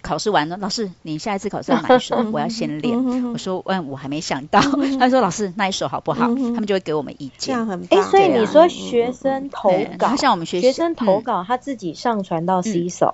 [0.01, 2.17] 考试完了，老师，你下一次考试要哪一首？
[2.31, 3.31] 我要先练。
[3.31, 4.59] 我说，嗯，我还没想到。
[4.99, 6.21] 他说，老师，那一首好不好？
[6.21, 7.33] 他们就会给我们意见。
[7.37, 7.99] 这样很棒。
[7.99, 9.69] 哎，所以你说学生投
[9.99, 13.13] 稿，像我们学生投稿，他自己上传到 Seeso。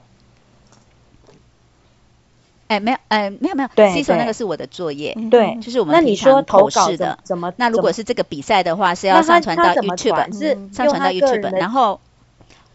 [2.68, 3.70] 哎，没有，哎，没有没有。
[3.76, 5.18] 对，Seeso 那个是我的作业。
[5.30, 5.94] 对，就是我们。
[5.94, 7.52] 那你说投稿的怎么？
[7.58, 12.00] 那如果是这个比赛的话，是要上传到 YouTube，是上传到 YouTube，然后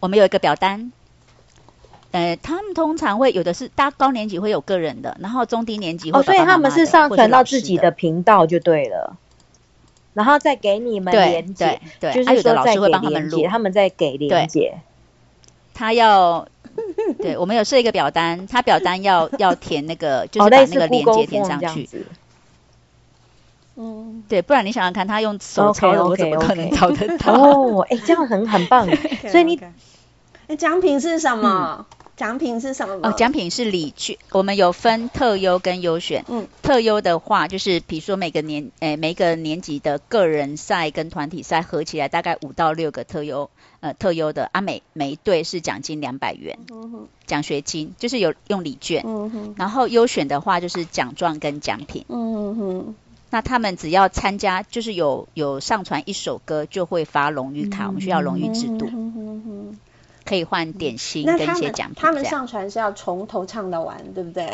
[0.00, 0.92] 我们有一个表单。
[2.16, 6.32] 呃，他们通常会有的是大高年级会有个人的，然后中低年级会爸爸妈妈。
[6.32, 9.18] 哦，所以他们是上传到自己的频道就对了，
[10.14, 14.78] 然后再给你们连接，对，对，就是说老师会帮，他们录，他们再给连接。
[15.74, 16.48] 他要，
[17.20, 21.86] 对，我们有设一个表单，他表单要要填那个，就是把那个连接填上去。
[23.76, 27.34] 嗯，对，不然你想想看，他用手抄的，我怎么可能找得到？
[27.36, 28.88] 哦，哎，这样很很棒，
[29.28, 29.60] 所以你。
[30.56, 31.84] 奖品是什么？
[32.16, 32.98] 奖品是什么？
[33.02, 34.16] 哦，奖品是礼券。
[34.32, 36.24] 我们有分特优跟优选。
[36.28, 43.50] 嗯，特优的话就是，比如说每个年，诶，每个年级的个人赛跟团体赛合起来大概五到六个特优，
[43.80, 46.58] 呃，特优的啊，每每一队是奖金两百元，
[47.26, 49.02] 奖学金就是有用礼券。
[49.06, 52.06] 嗯哼，然后优选的话就是奖状跟奖品。
[52.08, 52.94] 嗯哼，
[53.28, 58.88] 那他们只要参加，就是有有上传一首歌就会发荣誉卡，嗯、我们需要荣誉制度。
[58.90, 59.78] 嗯哼
[60.26, 61.96] 可以换点心跟一些奖品。
[61.96, 64.46] 他们上传是要从头唱到完，对不对？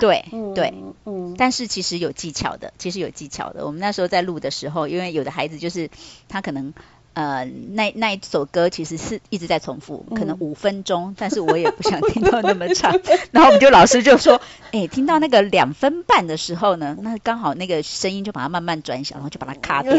[0.00, 0.24] 对，
[0.54, 0.72] 对，
[1.04, 1.34] 嗯。
[1.36, 3.66] 但是其实有技巧的，其实有技巧的。
[3.66, 5.90] 我们那时候在录的时候，因为有的孩子就是
[6.28, 6.72] 他可能。
[7.14, 13.00] 呃，那那一首歌其实是一直在重复，可能五分钟，嗯、 但是我也不想听到那么长。
[13.30, 14.40] 然后我们就老师就说，
[14.72, 19.94] 哎、欸，听到那个两分半的时候呢， 那刚好那个声音就把它慢慢转小，然后就把它卡掉。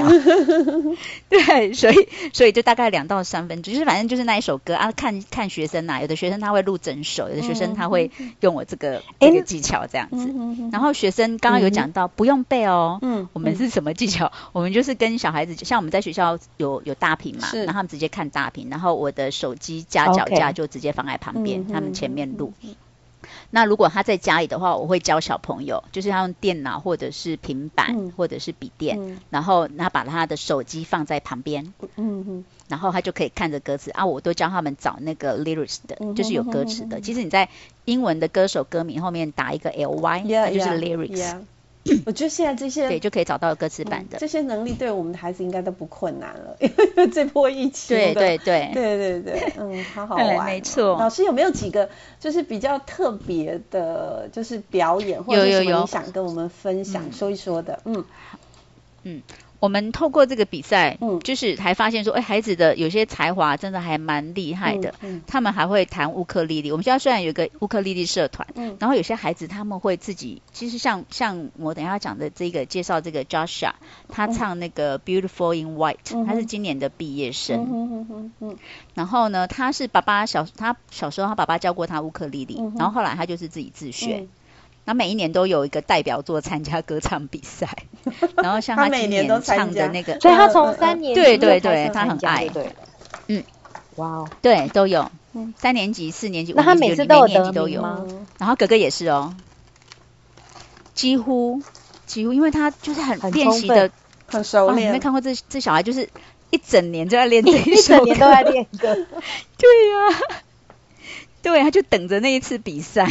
[1.30, 8.12] 对，所以所以就大概两到三分钟，就是反正就是那一首歌啊，看看学生呐、啊，有的学生他会录整首，有的学生他会
[8.42, 10.18] 用我这个、嗯、这个技巧这样子。
[10.18, 14.26] 欸、然后学生刚刚有讲到、嗯、不用背哦，嗯，我们是什么技巧？
[14.26, 22.54] 嗯、我们就是跟小孩子，像我们在学校有有大屏嘛，然后他们直接看大屏，然后我的手机夹脚架就直接放在旁边.他们前面录。
[22.62, 22.74] 嗯、
[23.52, 34.06] 那如果他在家里的话，我会教小朋友，就是他用电脑或者是平板、嗯、或者是笔电，嗯、然后他把他的手机放在旁边，嗯嗯，然后他就可以看着歌词啊。
[34.06, 37.02] 我都教他们找那个 lyrics 的，嗯、就是有歌词的。
[37.02, 37.50] 其实你在
[37.84, 41.36] 英文的歌手歌名后面打一个 ly，它就是 lyrics。
[42.06, 47.96] 我觉得现在这些对就可以找到歌词版的、嗯、这些能力，对我们的孩子应该都不困难了， 因为这波疫情。
[47.96, 50.46] 对对对对对对，嗯，好好 玩。
[50.46, 50.98] 没错。
[51.00, 57.80] 老师有没有几个就是比较特别的，就是表演或者什么你想跟我们分享说一说的？
[57.86, 58.04] 嗯嗯。
[59.04, 59.24] 嗯
[59.66, 64.94] 我们透过这个比赛，嗯，就是还发现说，哎，孩子的有些才华真的还蛮厉害的。
[65.02, 66.72] 嗯，嗯他们还会弹乌克丽丽。
[66.72, 73.72] 我们学校虽然有一个乌克丽丽社团，嗯，然后有些孩子他们会自己，其实像像我等一下讲的这个介绍这个 Joshua，
[74.08, 77.58] 他唱那个 Beautiful in White，嗯，他是今年的毕业生。
[77.58, 78.58] 嗯嗯嗯嗯嗯。
[78.94, 84.28] 然后呢，他是爸爸小他小时候他爸爸教过他乌克丽丽，嗯，然后后来他就是自己自学。
[84.86, 87.88] 嗯那每一年都有一个代表作参加歌唱比赛，
[88.38, 92.76] 然后像他今年唱的那个，所以他从三年级对对对，他很爱，对，
[93.28, 93.44] 嗯，
[93.96, 95.12] 哇哦，对，都有，
[95.58, 97.82] 三年级、四年级、五年级，那他每次都有年级都有，
[98.38, 99.36] 然后哥哥也是哦，
[100.94, 101.64] 几乎
[102.06, 103.90] 几乎，因为他就是很练习的
[104.28, 106.10] 很熟练，你没看过这这小孩就是
[106.52, 108.94] 一整年就在练这 一整年都在练歌，
[109.58, 110.20] 对呀，
[111.42, 113.10] 对，他就等着那一次比赛。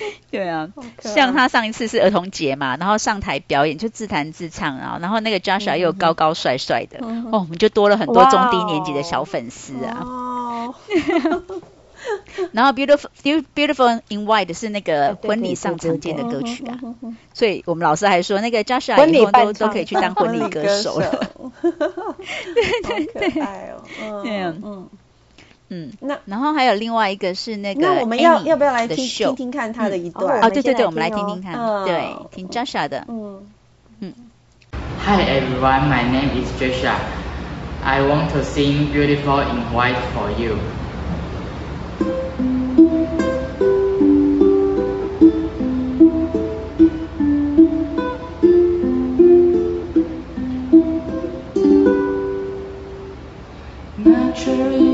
[0.30, 0.68] 对啊，
[1.00, 10.02] 像他上一次是儿童节嘛，然后上台表演就自弹自唱啊，然后那个 Joshua 又高高帅帅的，嗯、哦，我们就多了很多中低年级的小粉丝啊。
[10.02, 10.74] 哦、
[12.52, 13.08] 然后 Beautiful
[13.54, 16.78] Beautiful in White 是那个婚礼上常见的歌曲啊，
[17.34, 21.28] 所以我们老师还说那个 Joshua 以后都都可以去当婚礼歌手了。
[22.54, 23.42] 对对对，
[24.08, 24.88] 哦、对啊，嗯。
[25.69, 30.41] 嗯，那然后还有另外一个是那个，那我们要要不要来听听听看他的一段？
[30.41, 33.03] 哦，对对对，我们来听听看，对，听 Joshua 的。
[33.07, 33.41] 嗯
[33.99, 34.13] 嗯。
[34.99, 36.95] Hi everyone, my name is Joshua.
[37.83, 40.57] I want to sing "Beautiful in White" for you.
[54.37, 54.88] I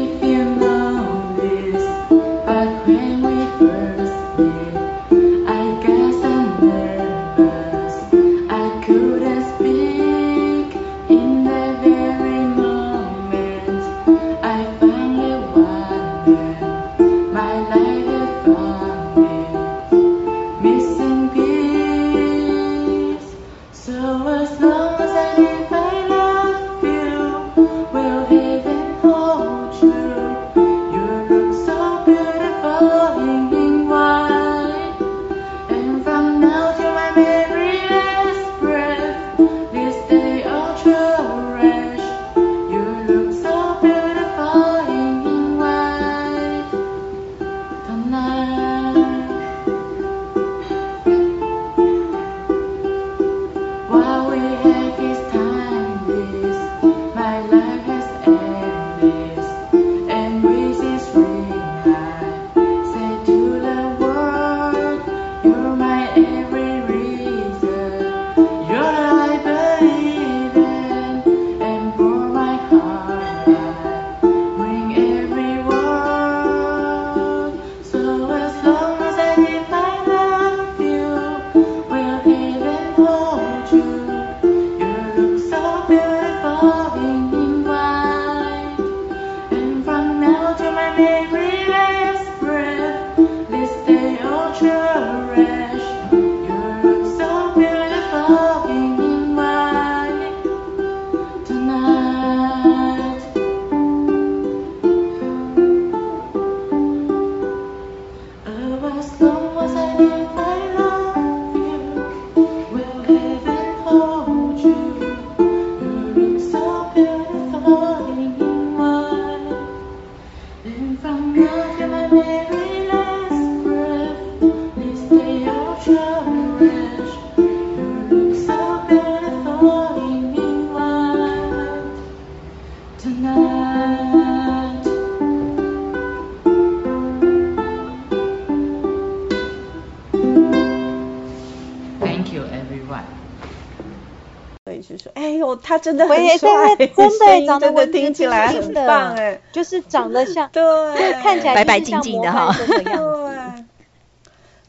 [145.86, 150.64] 真的很帅，对真的 长得真的听起来很棒哎，就是长得像，对，
[151.22, 153.64] 看起来白白净净的哈，对。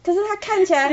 [0.03, 0.87] 可是他看起来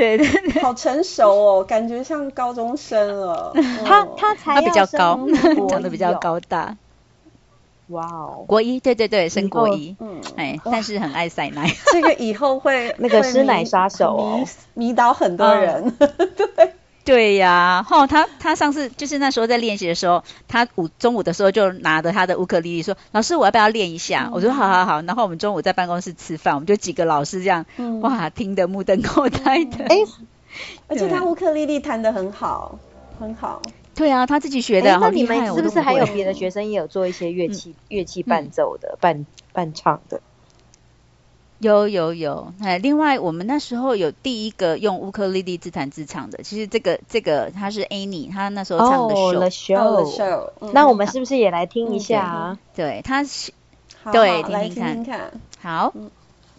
[0.63, 3.53] 好成熟哦，感觉像高中生了。
[3.85, 5.19] 他他才他比较高，
[5.69, 6.75] 长得比较高大。
[7.89, 11.69] 哇哦，国一，对对对，升国一，嗯，哎，但是很爱塞奶。
[11.93, 15.91] 这个以后会那个师奶杀手哦，迷倒很多人。
[15.97, 16.73] 对。
[17.05, 29.85] 对呀，哈，他他上次就是那时候在练习的时候，他午中午的时候就拿着他的乌克丽丽说：“老师，我要不要练一下？”嗯、我说：“好好好。”然后我们中午在办公室吃饭，我们就几个老师这样，嗯、哇，听得目瞪口呆的。
[29.85, 29.97] 哎，
[30.89, 32.79] 而且他乌克丽丽弹得很好，
[33.19, 33.61] 很好。
[33.93, 34.97] 对啊，他自己学的。
[34.99, 40.21] 那你们是不是还有别的学生也有做一些乐器、嗯、乐器伴奏的、伴伴唱的？
[41.59, 49.15] 有有有，哎，另外我们那时候有第一个用乌克丽丽自弹自唱的，其实这个这个他是 Annie，他那时候唱的
[49.49, 52.57] show，那我们是不是也来听一下啊？
[52.75, 53.53] 对，他是，
[54.11, 55.31] 对，听听看，
[55.61, 55.93] 好。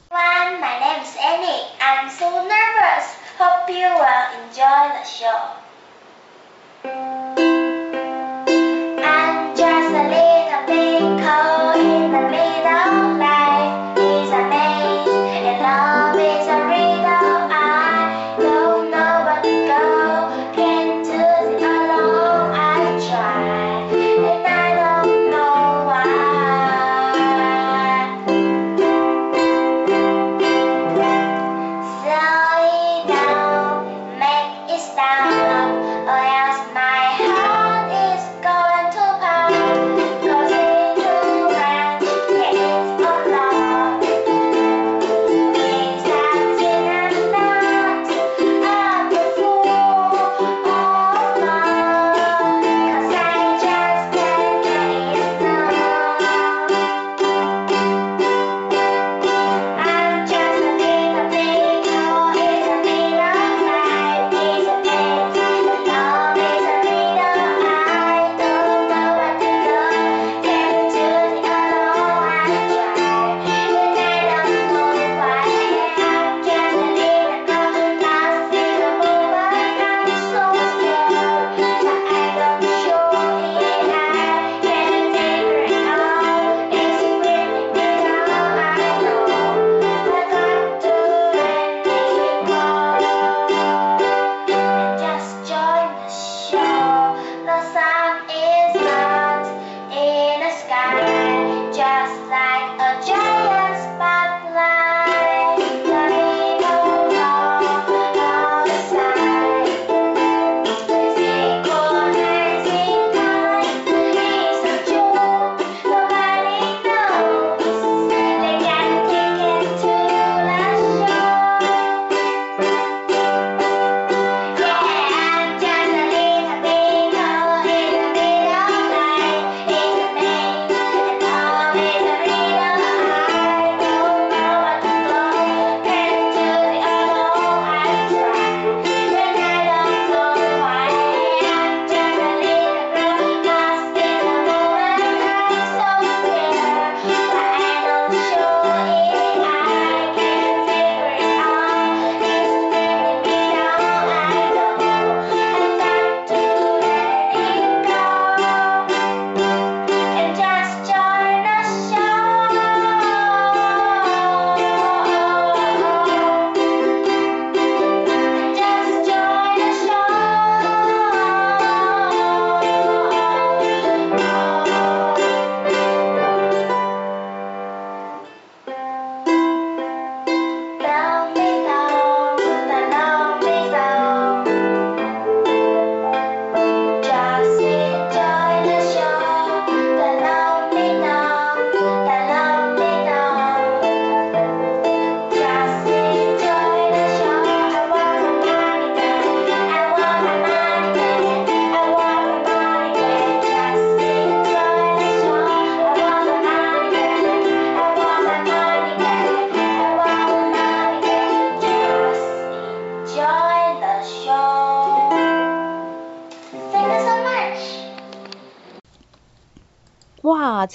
[0.08, 1.66] One, my name is Annie.
[1.78, 3.06] I'm so nervous.
[3.38, 5.36] Hope you will enjoy the show.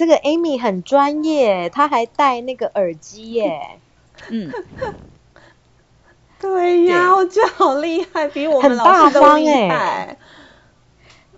[0.02, 3.78] 这个 Amy 很专业，她还戴那个耳机耶。
[4.30, 4.50] 嗯，
[6.40, 10.16] 对呀，我觉得好厉害，比我们老师都厉害。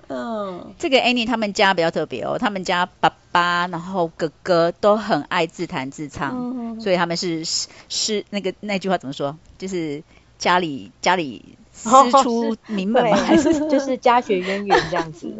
[0.08, 6.32] 嗯，这个 Annie 他们家比较特别哦，他们家爸爸然后哥哥都很爱自弹自唱，
[6.74, 7.44] 嗯、所以他们是
[7.90, 9.36] 是那个那句话怎么说？
[9.58, 10.02] 就是
[10.38, 11.90] 家里家里师
[12.22, 15.34] 出名门嘛，还 是就是家学渊源这样子？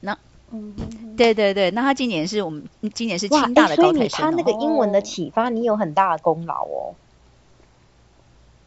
[0.00, 0.18] 那
[0.52, 0.74] 嗯，
[1.16, 6.94] 对对对，那他今年是我们今年是清大的高材生，哦，他那个英文的启发，你有很大的功劳哦。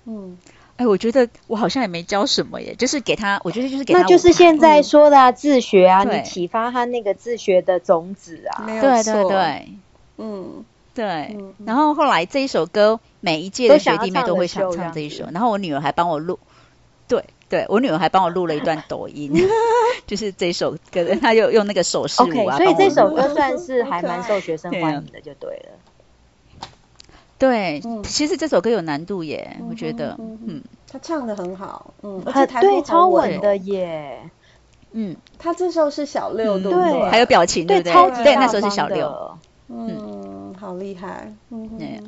[0.05, 0.37] 嗯。
[0.77, 4.01] 哎，我觉得我好像也没教什么耶，就是给他，我觉得就是给他。
[4.01, 8.65] 那就是现在说的、啊嗯、自学啊，你启发他那个自学的种子啊。
[8.65, 9.69] 对对对，
[10.17, 11.05] 嗯，对。
[11.39, 16.39] 嗯、然后后来这一首歌，每一届的学弟妹都会想唱这一首，然后我女儿还帮我录，
[17.07, 19.31] 对对，我女儿还帮我录了一段抖音，
[20.07, 22.57] 就是这首歌，她又用那个手势舞啊。
[22.57, 25.69] Okay, 所以这首歌算是还蛮受学生欢迎的，就对了。
[27.37, 34.29] 对，其实这首歌有难度耶，我觉得，嗯，他唱的很好，嗯，对，超稳的耶，
[34.93, 37.09] 嗯，他这时候是小六，对不对？
[37.09, 38.23] 还有表情，对不对？
[38.23, 39.37] 对，那时候是小六，
[39.67, 42.01] 嗯，好厉害，嗯，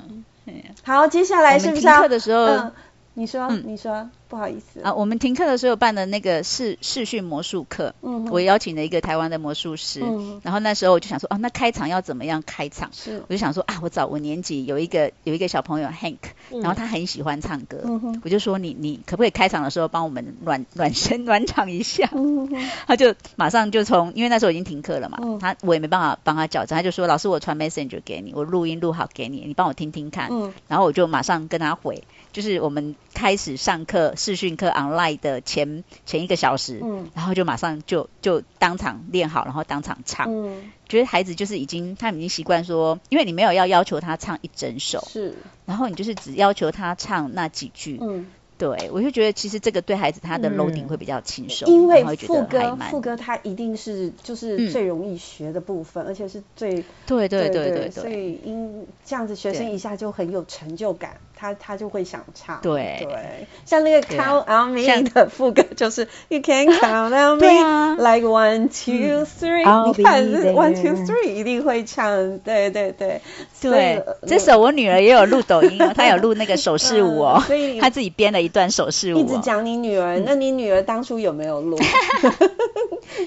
[0.84, 1.86] 好，接下来是不是？
[1.86, 2.72] 要课的时候，
[3.18, 4.10] 你说，你说。
[4.30, 4.82] 不好意思。
[4.82, 12.90] 啊，我们停课的时候办的那个视视讯魔术课，嗯，我邀请了一个台湾的魔术师，嗯，然后那时候我就想说，啊，那开场要怎么样开场？
[12.92, 16.18] 是，我就想说啊，我找五年级有一个有一个小朋友 Hank，
[16.52, 22.10] 然后他很喜欢唱歌，嗯哼，我就说你你可不可以开场的时候帮我们暖 暖身暖场一下？
[22.14, 32.04] 嗯哼，他就马上就从，因为那时候已经停课了嘛，嗯，他我也没办法帮他矫正，他就说老师我传 Messenger 给你，我录音录好给你，你帮我听听看，嗯，然后我就马上跟他回。
[32.38, 45.34] 就是我们开始上课视讯课 online 的前前一个小时，嗯，然后就马上就就当场练好，然后当场唱，嗯，觉得孩子就是已经他们已经习惯说，因为你没有要要求他唱一整首，是，
[45.66, 48.28] 然后你就是只要求他唱那几句，嗯。
[48.60, 62.60] 对，我就觉得其实这个对孩子他的 loading 会比较轻松，因为副歌副歌它一定是就是最容易学的部分，而且是最对对对对，所以因这样子学生一下就很有成就感，他他就会想唱。
[62.64, 69.64] 对对，像那个 Count on Me 的副歌就是 You can count on me like one two three，
[69.96, 73.22] 你看是 one two three 一定会唱，对对对
[73.62, 74.04] 对。
[74.26, 78.48] 这首我女儿也有录抖音哦，她有录那个手势舞哦， 所以 她自己编了一。
[78.48, 81.78] 一段手势舞，一直讲你女儿，那你女儿当初有没有录？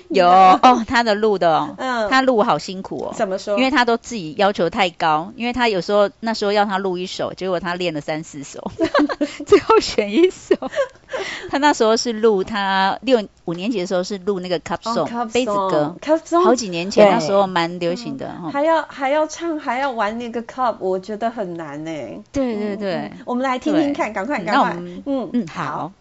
[0.09, 3.15] 有哦，她的录的哦，嗯，她录好辛苦哦。
[3.15, 3.59] 怎么说？
[3.59, 8.71] 因为她都自己要求太高，因为她有时候那时候要她录一首，结果她练了三四首，
[9.47, 10.57] 最后选一首。
[11.51, 15.97] 他那时候是录，他六五年级的时候是录那个 cup song 杯子歌，
[16.45, 18.33] 好几年前那时候蛮流行的。
[18.53, 21.91] 还要还要唱，还要玩那个 cup，我觉得很难呢。
[22.33, 24.77] 对对对，我们来听听看，赶快赶快，
[25.07, 25.93] 嗯嗯好。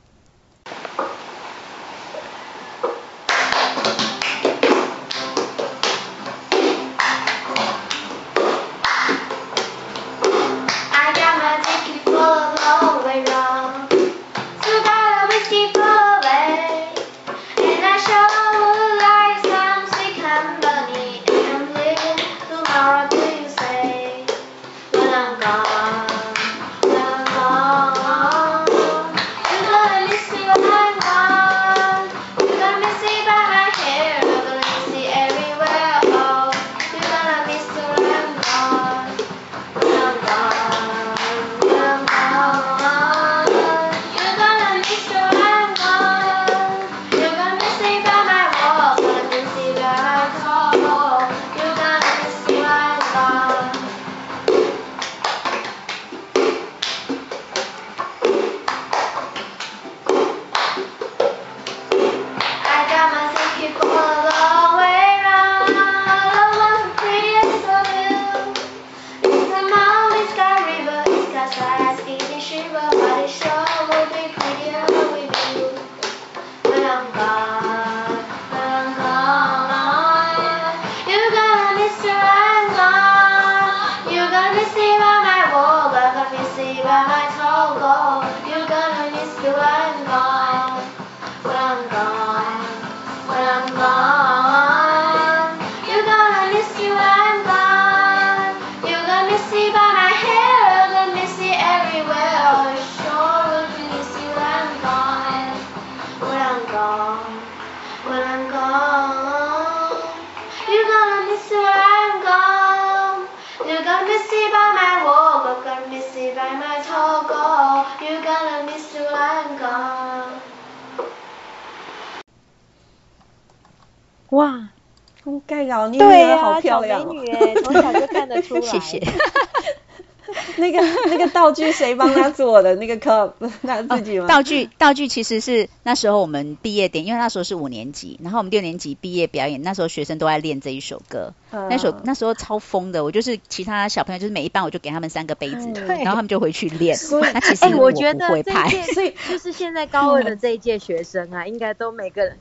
[130.59, 132.75] 那个那个道具谁帮他做的？
[132.75, 133.33] 那个 cup
[133.65, 134.25] 他自己吗？
[134.25, 141.33] 哦、道具道具其实是那时候我们毕业典，因为那时候是五年级，然后我们六年级毕业表演，那时候学生都在练这一首歌。
[141.51, 146.97] 嗯、那首那时候超疯的，我就是其他小朋友，就是每一班我就给他们三个杯子，嗯、然后他们就回去 练。
[147.33, 152.37] 那其实我不会拍，欸、所以就是现在高二的这一届学生啊，应该都每个人。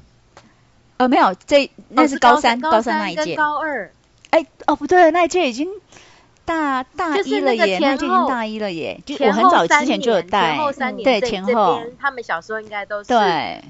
[0.98, 3.36] 呃，没有，这那是高三，哦、高三那一届。
[3.36, 3.92] 高二。
[4.30, 5.68] 哎，哦，不对，那一届已经
[6.48, 8.98] 大大一了耶，那，已经大一了耶。
[9.04, 10.52] 就我很早之前就有带。
[10.52, 11.80] 前后三年，对，前后。
[12.00, 13.12] 他们小时候应该都是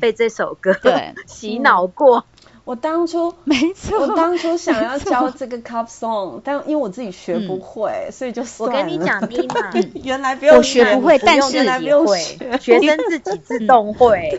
[0.01, 2.25] 被这首歌对 洗脑过。
[2.65, 8.79] 我当初 没错，我当初想要教这个 cup song，但因为我自己学不会，嗯、所以就算了。
[8.79, 9.73] 我跟你讲，妮娜，
[10.05, 12.19] 原来不用学，我学不会，但是自己会，
[12.61, 14.39] 学生自己自动会。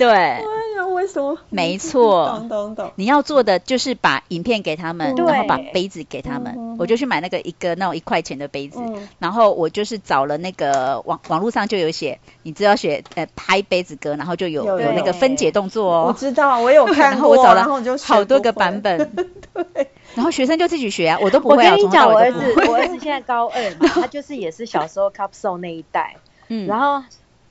[0.00, 0.08] 对。
[0.08, 0.40] 对，哎
[0.76, 1.36] 呀，为什么？
[1.50, 2.92] 没错，懂懂懂。
[2.96, 6.76] 你要做的就是把影片给他们，然后把杯子给他们。
[6.78, 8.80] 我就去买那个一个那种一块钱的杯子，
[9.18, 16.04] 然后我就是找了那个网网络上就有写，你知道写呃拍杯子歌，然后就有有那个分解动作哦。
[16.08, 17.04] 我知道，我有看过。
[17.04, 18.98] 然后我找了好多个版本。
[19.74, 19.90] 对。
[20.14, 21.56] 然后学生就自己学啊，我都不会。
[21.56, 22.38] 我跟你讲，我儿子，
[22.68, 26.16] 我儿子现在高二嘛，他就是也是小时候 cup song 那一代，
[26.48, 27.02] 嗯，然后。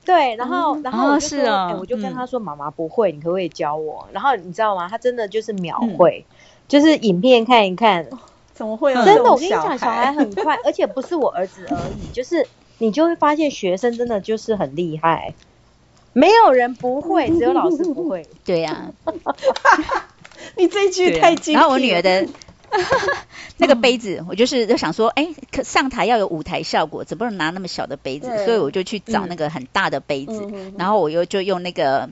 [0.04, 1.38] 对，然后，然后我就说，
[1.68, 4.08] 哎，我就跟他说，妈妈不会，你可不可以教我？
[4.12, 4.88] 然后你知道吗？
[4.88, 6.24] 他真的就是秒会，
[6.68, 8.08] 就是影片看一看，
[8.52, 8.94] 怎么会？
[8.94, 12.48] 真的，我跟你讲，小孩很快，而且不是我儿子而已，就是
[12.78, 15.34] 你就会发现学生真的就是很厉害，
[16.12, 18.26] 没有人不会，只有老师不会。
[18.44, 18.90] 对呀，
[20.56, 21.60] 你这句太经典。
[21.60, 22.26] 然后我女儿的。
[23.58, 25.28] 那个杯子，我就是就想说，哎、
[25.64, 28.44] 上台要有舞台效果，怎么能拿那么小的杯子？
[28.44, 32.08] 所以我就去找那个很大的杯子，嗯、然后我又就用那个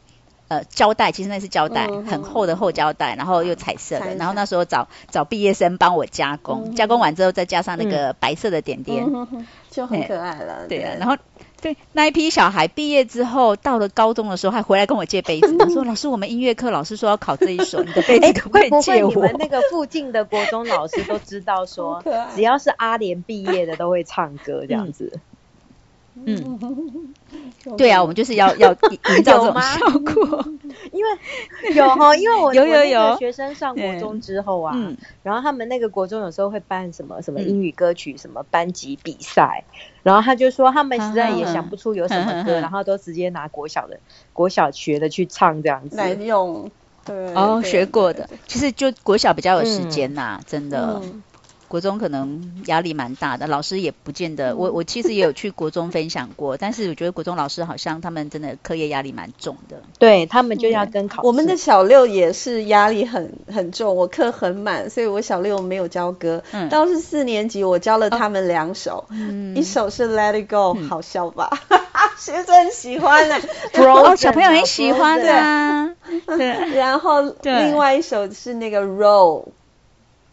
[0.48, 10.66] 呃胶带，其实那是胶带，嗯、很厚的厚胶带，然后又彩色的，然后那时候找找毕业生帮我加工，嗯、加工完之后再加上那个白色的点点，嗯、就很可爱了。
[10.68, 11.16] 对啊，然后。
[11.60, 15.56] 对，那一批小孩毕业之后，到了高中的时候，还回来跟我借杯子。
[15.56, 22.02] 他说：“老师，我们音乐课老师说要考这一首，你的杯子可不可以 借我？”你们那个附近的国中老师都知道说，
[22.36, 25.18] 只要是阿联毕业的都会唱歌这样子。
[26.24, 27.14] 嗯，
[27.76, 30.44] 对啊，我们就是要要营造这种效果，
[30.92, 33.16] 因为有哈，因为我 有有有。
[33.18, 34.72] 学生上国中之后啊，
[35.22, 39.64] 然后他们那个国中有时候会办什么什么英语歌曲什么班级比赛，
[40.02, 43.98] 然后他就说他们实在也想不出有什么歌，然后都直接拿国小的
[44.32, 46.70] 国小学的去唱这样子来用，
[47.04, 51.00] 对哦，学过的，其实就国小比较有时间呐，真的。
[51.68, 54.56] 国中可能压力蛮大的，老师也不见得。
[54.56, 59.82] 我我其实也有去国中分享过，但是我觉得国中老师好像他们真的课业压力蛮重的。
[59.98, 61.26] 对，他们就要跟考试。
[61.26, 66.42] 我们的小六也是压力很很重，我课很满，所以我小六没有教歌。
[66.52, 66.68] 嗯。
[66.70, 71.50] 倒是四年级我教了他们两首，嗯、一首是 Let It Go，、嗯、好笑吧？
[72.18, 73.42] 学生很喜欢的、欸，
[73.84, 75.94] 哦，小朋友很喜欢的、啊。
[76.26, 76.74] 对。
[76.74, 79.44] 然后另外一首是那个 Roll。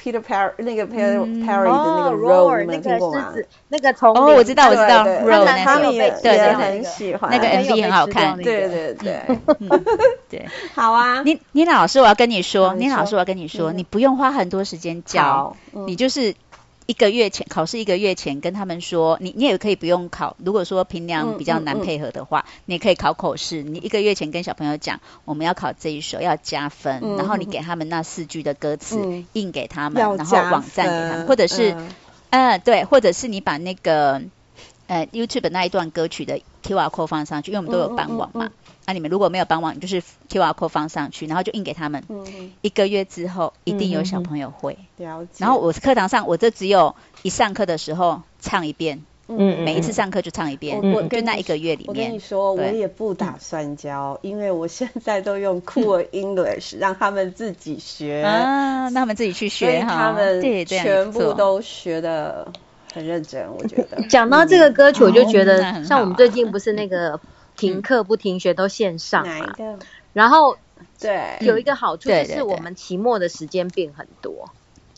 [0.01, 3.33] Peter Parry 那个 Peter Parry 的那个 role，你们听过吗？
[3.69, 9.21] 那个从哦，我知道我知道，Roll 他们也也很喜欢，那个 MV 很好看，对对对，
[10.29, 11.21] 对， 好啊。
[11.23, 16.35] 你你老师，我要跟你说，你老师，我要跟你说，你不用花很多时间教，你就是。
[16.87, 20.35] 一个月前考试，一个月前跟他们说，你你也可以不用考。
[20.37, 23.63] 如果说平凉比较难配合的话，嗯嗯嗯、你也可以考口试。
[23.63, 31.71] 你一个月前跟小朋友讲，我们要考这一首，要加分，嗯、然后你给他们那四句的歌词、嗯、印给他们，然后网站给他们，或者是，
[32.29, 34.21] 嗯、呃，对，或者是你把那个
[34.85, 38.51] 呃 YouTube 那一段歌曲的 QR code 放上去，因为我们都有办网嘛。
[38.87, 42.03] 那、啊、你们如果没有帮忙，你就是 QR code 放上去，然后就印给他们。
[42.07, 42.51] 嗯嗯。
[42.61, 44.77] 一个月之后，一定有小朋友会。
[44.97, 45.29] 了解。
[45.39, 49.03] 然后我课堂上，我这只有一上课的时候唱一遍。
[49.27, 49.63] 嗯。
[49.63, 50.81] 每一次上课就唱一遍。
[50.83, 50.93] 嗯。
[50.93, 51.87] 我就那一个月里面。
[51.87, 58.21] 我跟你说，我也不打算教，因为我现在都用 Cool English 让他们自己学。
[58.21, 59.95] 啊，让他们自己去学哈。
[59.95, 62.47] 他们全部都学的
[62.93, 64.03] 很认真，我觉得。
[64.07, 67.19] 讲到这个歌曲，我就觉得，像我们最近不是那个。
[67.55, 69.55] 停课不停学都线上嘛，
[70.13, 70.57] 然后
[70.99, 71.37] 对。
[71.41, 74.49] 有一个好处就是我们期末的时间变很多，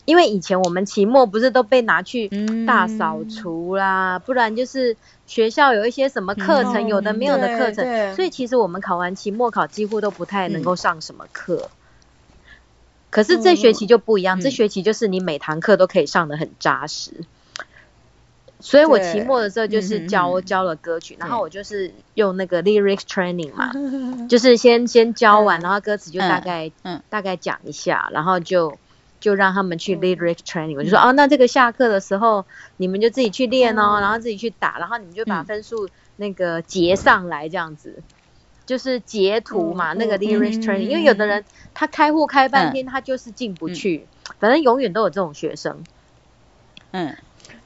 [0.04, 2.28] 因为以前我们期末不是都被拿去
[2.66, 4.96] 大扫除啦，不然就是
[5.26, 11.70] 学校有一些什么课程有的没有的课程，所以其实我们考完期末考几乎都不太能够上什么课。
[13.10, 17.12] 可是这学期就不一样，这学期就是你每堂课都可以上的很扎实。
[18.60, 23.70] 所以我期末的时候就是教教了歌曲，然后我就是用那个 lyrics training 嘛，
[24.28, 28.76] 就是先先教完，然后歌词就大概嗯大概讲一下，然后就
[29.20, 32.46] 就让他们去 lyrics training，我就说哦，那这个下课的时候
[32.76, 38.02] 你们就自己去练哦，然后自己去打，然后你们就把分数那个截上来这样子，
[38.66, 41.44] 就是截图嘛，那个 lyrics training，因为有的人
[41.74, 44.06] 他开户开半天他就是进不去，
[44.40, 45.84] 反正永远都有这种学生，
[46.90, 47.16] 嗯。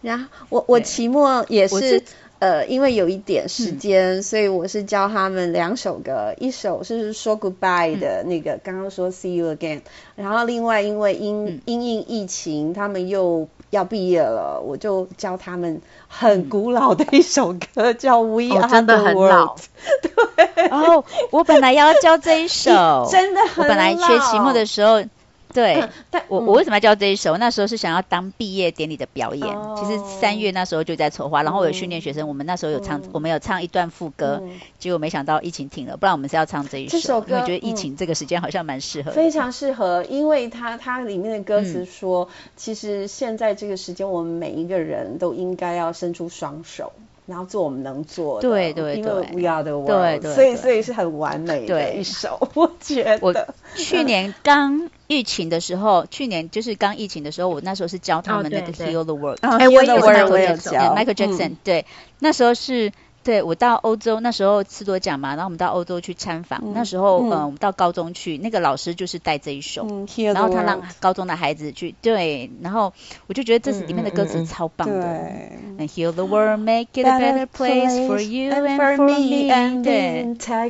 [0.00, 2.02] 然后我我期末也是，是
[2.38, 9.82] 呃，因为有一点时间，嗯、所以我是教他们两首歌，一首是说 goodbye 的那个，嗯、刚刚说 see you again，
[10.16, 19.56] 然后另外因为因因应疫情，他们又要毕业了，我就教他们很古老的一首歌，嗯、叫 We Are the World，哦，真的很老。
[20.02, 23.62] 对，然后我本来要教这一首， 真的很老。
[23.62, 25.04] 我本来学期末的时候。
[25.52, 27.36] 对，但我我为什么要教这一首？
[27.36, 29.58] 那时候是想要当毕业典礼的表演。
[29.76, 32.26] 其实三月那时候就在筹划，然后我有训练学生。
[32.28, 34.42] 我们那时候有唱，我们有唱一段副歌，
[34.78, 36.92] 结果没想到疫情停了，不然我们是要唱这一首。
[36.92, 39.10] 这首歌，因为觉得疫情这个时间好像蛮适合。
[39.12, 46.92] 非常适合，因为它它里面的歌词说，其实现在这个时间，我们每一个人都应该要伸出双手。
[47.26, 53.18] 然后做我们能做的，对对对，因为 We Are the World，所以所以是很完美的一首，我觉得。
[53.20, 53.34] 我
[53.74, 59.92] 去年刚疫情的时候，去年就是刚疫情的时候，我那时候是教他们那个 Heal the World，哎，我也
[60.24, 60.72] 我也教。
[60.94, 61.86] Michael Jackson，对，
[62.18, 62.92] 那时候是。
[63.24, 72.92] 对，我到欧洲那时候吃多奖嘛，然后我们到欧洲去参访，嗯、那时候嗯，嗯，我们到高中去，那个老师就是带这一首，嗯、然后他让高中的孩子去，对，然后
[73.28, 79.92] 我就觉得这是里面的歌词超棒的，嗯嗯、Heal the world, make it a better place for you and for me and the
[80.22, 80.68] entire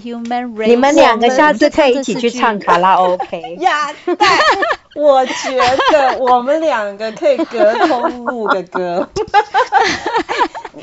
[0.00, 0.66] human race。
[0.68, 3.94] 你们两个下次可以一起去唱卡拉 OK 呀，
[4.94, 5.56] 我觉
[5.92, 9.08] 得我们两个可以隔空录个歌。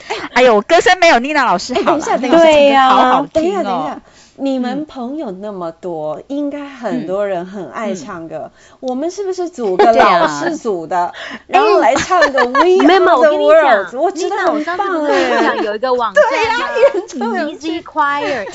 [0.34, 1.82] 哎呦，我歌声没有妮娜老师好。
[1.84, 4.02] 等一下，等一下，对呀，等一下，等一下，
[4.38, 8.52] 你们朋友那么多，应该很多人很爱唱歌。
[8.80, 11.14] 我们是不是组个 老师组的，
[11.48, 13.96] 然后来唱个 We Are the World？
[13.96, 16.24] 我知道很棒哎，有一个网站
[17.48, 18.52] ，Easy Choir，Easy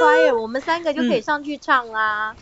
[0.00, 2.34] Choir，我们三个就可以上去唱啦。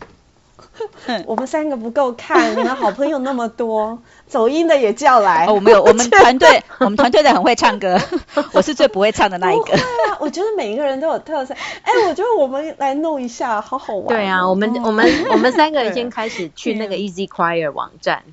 [1.25, 5.45] 我们三个不够看，你们好朋友那么多， 走音的也叫来。
[5.47, 7.99] 哦，没有， 我们团队，我们团队的很会唱歌，
[8.53, 9.65] 我是最不会唱的那一个。
[9.65, 11.53] 对啊，我觉得每一个人都有特色。
[11.83, 14.07] 哎，我觉得我们来弄一下，好好玩。
[14.07, 18.23] 对啊，我们我们我们三个人先开始去那个 Easy Choir 网站。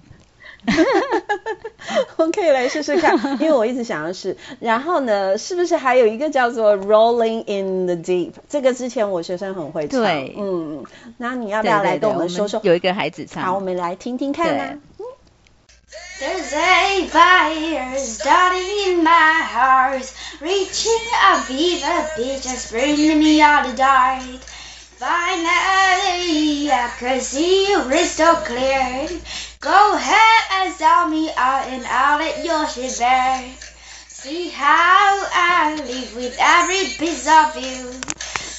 [2.16, 4.36] 我可以来试试看，因为我一直想要试。
[4.60, 8.32] 然后呢，是不是还有一个叫做 Rolling in the Deep？
[8.48, 10.00] 这个之前我学生很会唱。
[10.02, 10.84] 对，嗯，
[11.16, 12.60] 那你要不要来跟我们说说？
[12.62, 13.42] 有一个孩子唱。
[13.44, 14.78] 好，我们来听听看啊。
[16.20, 20.06] There's a fire starting in my heart,
[20.40, 22.04] reaching a fever
[22.70, 24.20] bringing me out of dark.
[25.00, 29.08] Finally, I could see you crystal clear.
[29.60, 33.00] Go ahead and sell me out and I'll let your shit.
[34.08, 37.96] See how I live with every piece of you.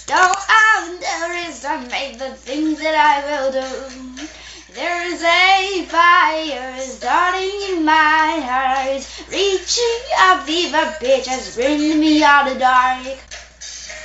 [0.07, 0.39] Don't
[0.81, 4.27] underestimate the reason, make the things that I will do.
[4.73, 12.47] There's a fire starting in my heart, reaching a fever pitch, just bringing me out
[12.47, 13.40] of the dark.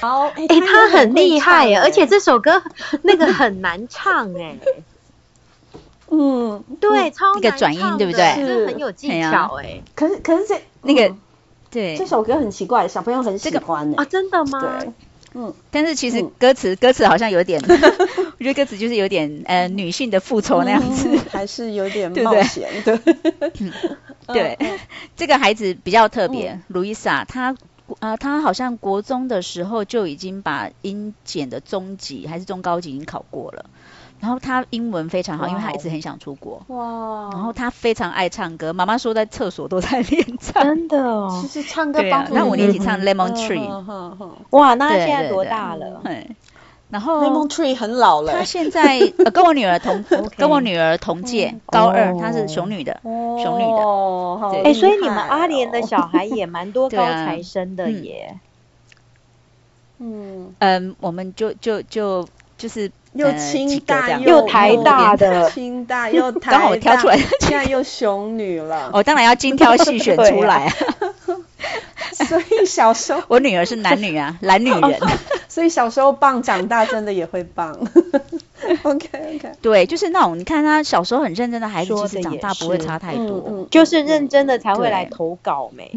[0.00, 2.62] 好，哎，他很厉害耶，而且这首歌
[3.02, 4.56] 那个很难唱哎。
[6.08, 8.34] 嗯，对，超那个转音，对不对？
[8.36, 9.80] 是很有技巧哎。
[9.96, 11.14] 可是可是这那个
[11.70, 11.96] 对。
[11.96, 14.78] 这首歌很奇怪，小朋友很喜欢啊，真的吗？
[14.78, 14.92] 对，
[15.34, 15.52] 嗯。
[15.72, 23.00] 但是其实歌词歌词好像有点， 我觉得歌词就是有点呃女性的复仇那样子，还是有点冒险的。
[24.28, 24.56] 对，
[25.16, 27.56] 这个孩子比较特别，路易莎，她
[28.00, 33.66] 啊，他好像国中的时候就已经把英检的中级还是中高级已经考过了。
[34.18, 36.64] 然后他英文非常好，因为他一直很想出国。
[36.68, 37.28] 哇！
[37.32, 40.64] 然后他非常爱唱歌，妈妈说在厕所都在练唱。
[40.64, 42.34] 真的哦，其实唱歌帮助。
[42.34, 43.68] 那五年级唱 Lemon Tree。
[44.50, 46.02] 哇，那他现在多大了？
[46.88, 46.92] 对。
[46.92, 48.32] 然后 Lemon Tree 很老了。
[48.32, 49.00] 他现在
[49.32, 50.04] 跟我女儿同，
[50.36, 53.82] 跟我女儿同届，高二，她是雄女的，雄女的。
[53.82, 58.38] 哦，哎，所以你们阿联的小孩也蛮多 高材生的耶。
[59.98, 62.26] 嗯嗯，我们就就就
[62.58, 62.90] 就是。
[63.16, 68.90] 又清大又台大的，清大 又台大，刚好我挑出来，现在又雄女了。
[68.92, 70.72] 我当然要精挑细选出来啊。
[72.12, 75.00] 所以小时候，我女儿是男女啊， 男女人。
[75.48, 77.72] 所以小时候棒，长大真的也会棒。
[78.82, 85.90] OK OK，对，就是那种你看他小时候很认真的孩子，其实长大不会差太多，嗯、就是认真的才会来投稿没。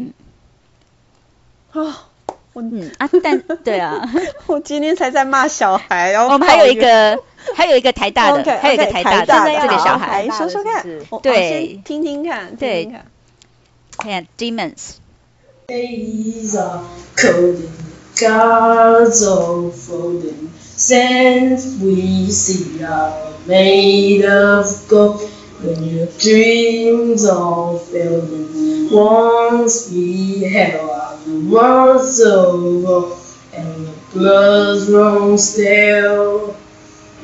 [1.72, 2.08] 啊，
[2.54, 4.08] 我嗯啊，但对啊，
[4.46, 6.32] 我今天才在骂小孩然后。
[6.32, 7.18] 我们还有一个，
[7.54, 10.84] 还有一个台大的，okay, 还有一个台大的这个小孩，说说看，
[11.22, 12.90] 对，听听看，对，
[13.98, 14.26] 看。
[14.38, 14.99] Demons。
[15.70, 17.72] days are coding,
[18.18, 20.50] cards are folding.
[20.58, 25.30] Since we see are made of gold.
[25.62, 31.18] When your dreams are failing, once we have our
[31.48, 33.14] worlds over,
[33.52, 36.56] and the blood's run still.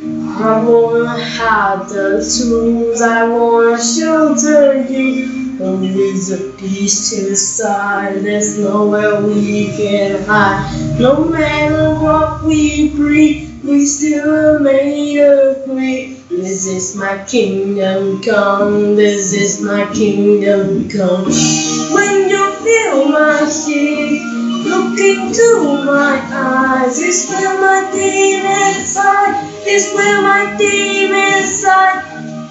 [0.03, 5.46] I wanna have the tools, I wanna shelter you.
[5.59, 10.99] But there's a peace inside, there's nowhere we can hide.
[11.01, 16.13] No matter what we breathe, we still are made agree.
[16.31, 21.25] This is my kingdom come, this is my kingdom come.
[21.25, 24.21] When you feel my heat,
[24.65, 25.49] look into
[25.85, 26.99] my eyes.
[26.99, 29.35] It's where my demons hide,
[29.65, 32.01] it's where my demons hide.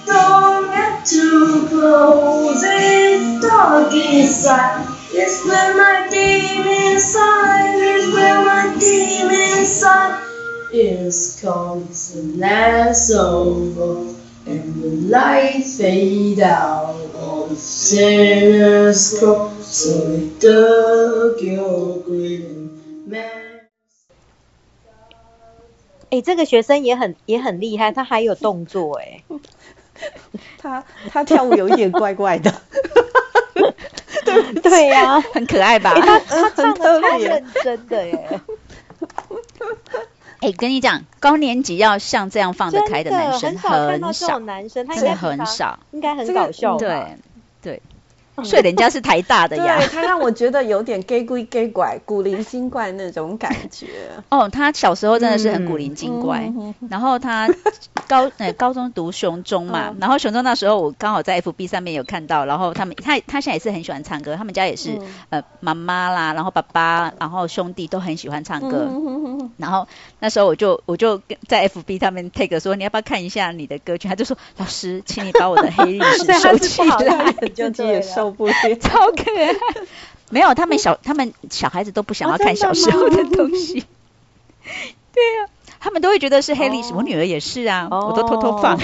[0.06, 0.95] Don't get
[26.10, 29.24] 哎这个学生也很也很厉害他还有动作哎。
[30.58, 32.54] 他他跳舞有一点怪怪的，
[34.26, 35.94] 对 对呀、啊，很可爱吧？
[35.96, 38.42] 他他 唱的太认真的耶。
[40.42, 46.78] 哎，跟你讲，高年级要像这样放得开的男生很少，男生真的很少，应该很搞笑。
[46.78, 47.18] 对
[47.62, 47.82] 对。
[48.44, 53.88] 所以人家是台大的呀，对，他让我觉得有点假鬼假怪、古灵精怪那种感觉。
[54.30, 57.48] 哦，他小时候真的是很古灵精怪，嗯、然后他
[58.08, 69.88] 高呃高中读雄中嘛，嗯、然后雄中那时候我刚好在 FB 上面有看到，然后他们他他现在也是很喜欢唱歌，他们家也是、嗯、呃妈妈啦，然后爸爸，然后兄弟都很喜欢唱歌，嗯、然后
[70.20, 78.25] 那时候我就我就在 FB 上面 take 说，你要不要看一下你的歌曲，他就说老师，请你把我的黑历史 收起来，就自己收。
[78.82, 79.56] 超可爱，
[80.30, 83.86] 没有他们小他们小孩子都不想要看小时候的东西，
[85.14, 85.50] 对呀、啊，
[85.80, 86.90] 他们都会觉得是黑历史。
[86.90, 86.98] Oh.
[86.98, 88.10] 我女儿也是啊，oh.
[88.10, 88.80] 我都偷偷放，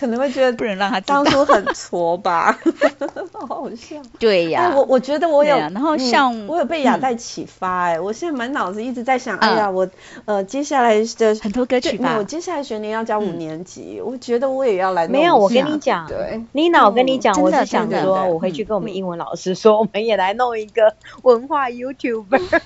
[0.00, 2.58] 可能会觉得不能让他，当初很挫吧，
[3.34, 3.96] 好好笑。
[4.18, 9.90] 对呀、啊，我我觉得我有，然后像、嗯、我有被亚代启发哎、欸，我现在满脑子一直在想，哎呀，嗯、我
[10.24, 15.06] 呃接下来的很多歌曲吧，我接下来学年要教五年级，嗯、我觉得我也要来。
[15.06, 22.60] 没有，我跟你讲，对，妮娜，我跟你讲，我是想说，我回去跟我们英文老师说，我们也来弄一个文化 YouTuber。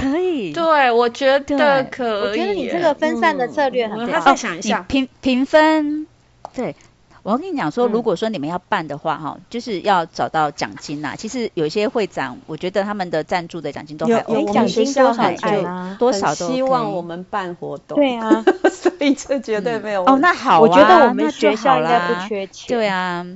[0.00, 2.30] 可以，对，我觉得可以。
[2.30, 4.12] 我觉得你这个分散的策略很好。
[4.12, 6.06] 他再想一下，评评分，
[6.54, 6.74] 对。
[7.24, 11.14] 我要跟你讲说，如果说你们要办的话，哈，就是要找到奖金呐。
[11.18, 15.96] 其实有一些会长，我觉得他们的赞助的奖金都还 OK，奖金多少钱？
[15.98, 17.96] 多少都希望我们办活动。
[17.96, 18.42] 对啊，
[18.72, 20.18] 所以这绝对没有哦。
[20.22, 22.68] 那好，我觉得我们学校应该不缺钱。
[22.68, 23.26] 对啊，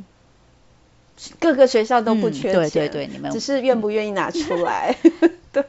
[1.38, 2.70] 各个学校都不缺钱。
[2.70, 4.96] 对对对，你们只是愿不愿意拿出来。
[5.52, 5.62] 对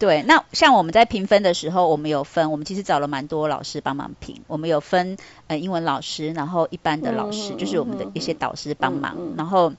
[0.00, 4.40] 对，那像我们在评分的时候，我们有分，我们其实找了蛮多老师帮忙评。
[4.46, 9.14] 我们有分呃英文老师，然后一般的老师，嗯、就是我们的一些导师帮忙。
[9.18, 9.74] 嗯、然后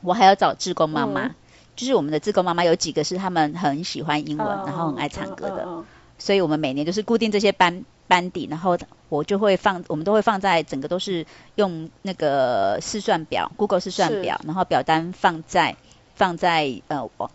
[0.00, 1.34] 我还要找志工妈妈，嗯、
[1.76, 5.84] 就是我们的志工妈妈有几个是他们很喜欢英文，嗯、然后很爱唱歌的。
[6.18, 8.76] 所以我们每年就是固定这些班班底，然后
[9.08, 15.76] 我就会放，我们都会放在整个都是用那个试算表，Google 试算表，然后表单放在
[16.16, 17.30] 放在呃网。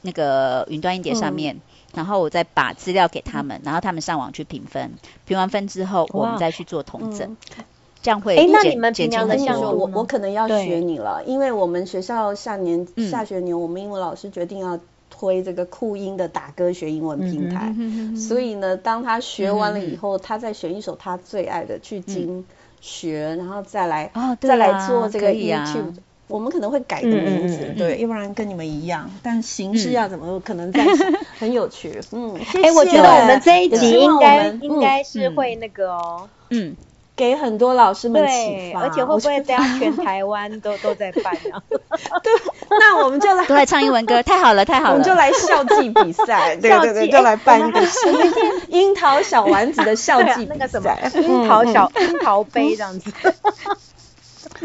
[0.00, 1.60] 那个云端硬碟上面，嗯、
[1.94, 4.92] 然后我再把资料给他们，嗯、然后他们上网去评分，
[5.24, 7.64] 评完分之后，我们再去做统整，嗯、
[8.02, 8.36] 这样会。
[8.36, 14.78] 哎，那你们平常的项目，我我可能要学你了，因为我们学校下年下学年，我们英文老师决定要
[15.10, 22.44] 推这个酷音的打歌学英文平台，嗯、所以呢，当他学完了以后，嗯、他再选一首他最爱的去精
[22.80, 25.94] 学，嗯、然后再来、哦啊、再来做这个 YouTube。
[26.28, 30.84] 我们可能会改个名字，对，要不然跟你们一样，但形式要怎么可能在
[31.38, 36.76] 很有趣，嗯， 哎，我觉得我们这一集应该应该是会那个哦，嗯，
[37.16, 38.82] 给很多老师们启发。
[38.82, 41.62] 而且会不会这样全台湾都都在办啊？
[42.22, 42.32] 对，
[42.68, 47.80] 那我们就来 都来唱英文歌，太好了，太好了，我们就来校际比赛，对对对，就来办一个
[48.68, 53.10] 樱桃小丸子的校际那个什么樱桃小樱桃杯这样子。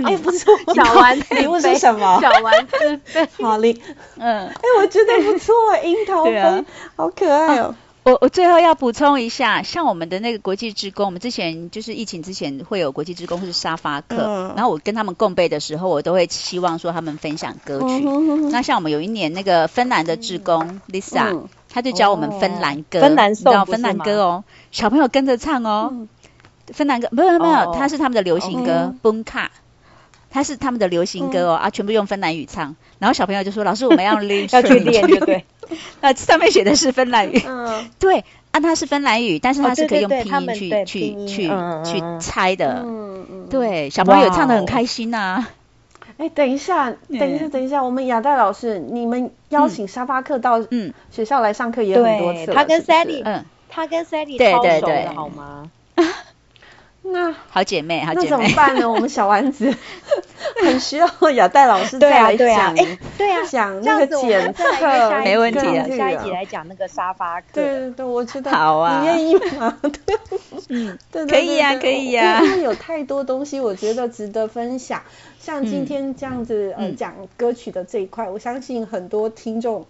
[0.03, 2.19] 哎，不错，小丸子礼物是什么？
[2.21, 3.77] 小丸子杯， 好嘞，
[4.17, 6.65] 嗯，哎，我觉得不错，樱桃杯，
[6.95, 7.75] 好可爱哦。
[8.03, 18.03] 我我最后要补充一下，像我们的那个国际职工，我们之前就是疫情之前会有国际职工或是沙发课，嗯、然后我跟他们共备的时候，我都会希望说他们分享歌曲。
[18.51, 26.09] 那像我们有一年那个芬兰的职工 Lisa，、嗯、他就教我们芬兰歌，芬兰你知道芬兰歌哦，小朋友跟着唱哦，嗯、
[26.73, 29.47] 芬兰歌没有没有，他是他们的流行歌 Bunka
[30.33, 35.45] 他是他们的流行歌哦、嗯、啊，全部用芬兰语唱，然后小朋友就说：“老师，我们要 练，要去练，对不对？”
[36.01, 41.47] 那上面写的是芬兰语，嗯，对，啊，它是芬兰语，但是它是可以用拼音去去去
[41.85, 45.45] 去猜的，嗯嗯，对，小朋友唱的很开心呐。
[46.17, 50.93] 哎，等一下，等一下，等一下，我们亚代老师，你们邀请沙发客到嗯。
[51.11, 55.69] 学校来上课也很多次，他跟 Sally，嗯，他跟 Sally 超熟的好吗？
[57.05, 58.89] 那好姐妹，好姐妹，那怎么办呢？
[58.89, 59.73] 我们小丸子
[60.63, 64.63] 很需要亚代老师再来讲，对啊，对啊，讲那个检测，
[65.23, 65.85] 没问题啊。
[65.95, 69.77] 下一集来讲那个沙发课，对对对，我知道好啊，你愿意吗？
[69.81, 70.17] 对，
[70.69, 70.97] 嗯，
[71.27, 75.01] 可以呀，可以呀，因为有太多东西，我觉得值得分享。
[75.39, 79.85] 像今天这样子，呃，讲歌曲的这一块，我相信很多听众。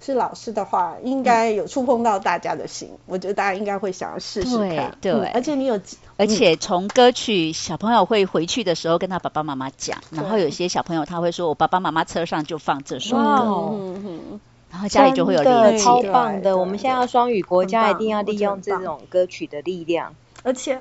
[0.00, 2.88] 是老师的话，应该有触碰到大家的心。
[2.92, 4.96] 嗯、我觉得大家应该会想要试试看。
[5.00, 5.80] 对，对、嗯，而且你有，
[6.16, 13.22] 而且从歌曲，小朋友会回去的时候跟他爸爸妈妈讲，然后有些小朋友他会说：“我爸爸妈妈车上就放这首歌。
[13.22, 13.74] 哦”
[14.04, 14.40] 嗯，
[14.70, 15.84] 然后家里就会有连接。
[15.84, 16.56] 超棒的！
[16.56, 20.80] 我们现在要双语国家，一定要利用这种歌曲的力量，而且。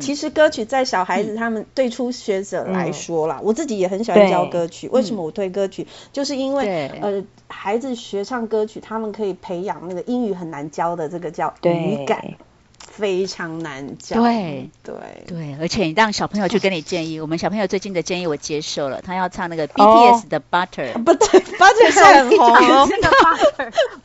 [0.00, 4.88] 其实歌曲在小孩子他们对初学者来说啦，我自己也很喜欢教歌曲。
[4.88, 5.86] 为什么我推歌曲？
[6.12, 12.34] 就是因为呃，孩子学唱歌曲，他们可以培养那个英语很难教的这个叫语感。
[12.94, 14.94] 非常难教，对对。
[15.26, 23.10] 对，而且你让小朋友去跟你建议，我们小朋友最近的建议我接受了，他要唱那个 BTS 的 Butter，不对， Butter 是很红，那个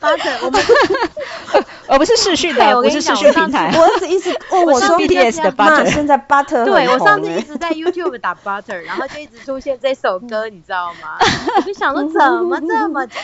[0.00, 0.62] Butter，Butter，我们
[1.88, 11.18] 我不是视讯的，我不是视讯平台，我一直问我说 BTS 的 Butter，现在 Butter 对，我上次一直在 YouTube 打 Butter，然后就一直出现这首歌，你知道吗？
[11.56, 13.22] 我就想说怎么这么巧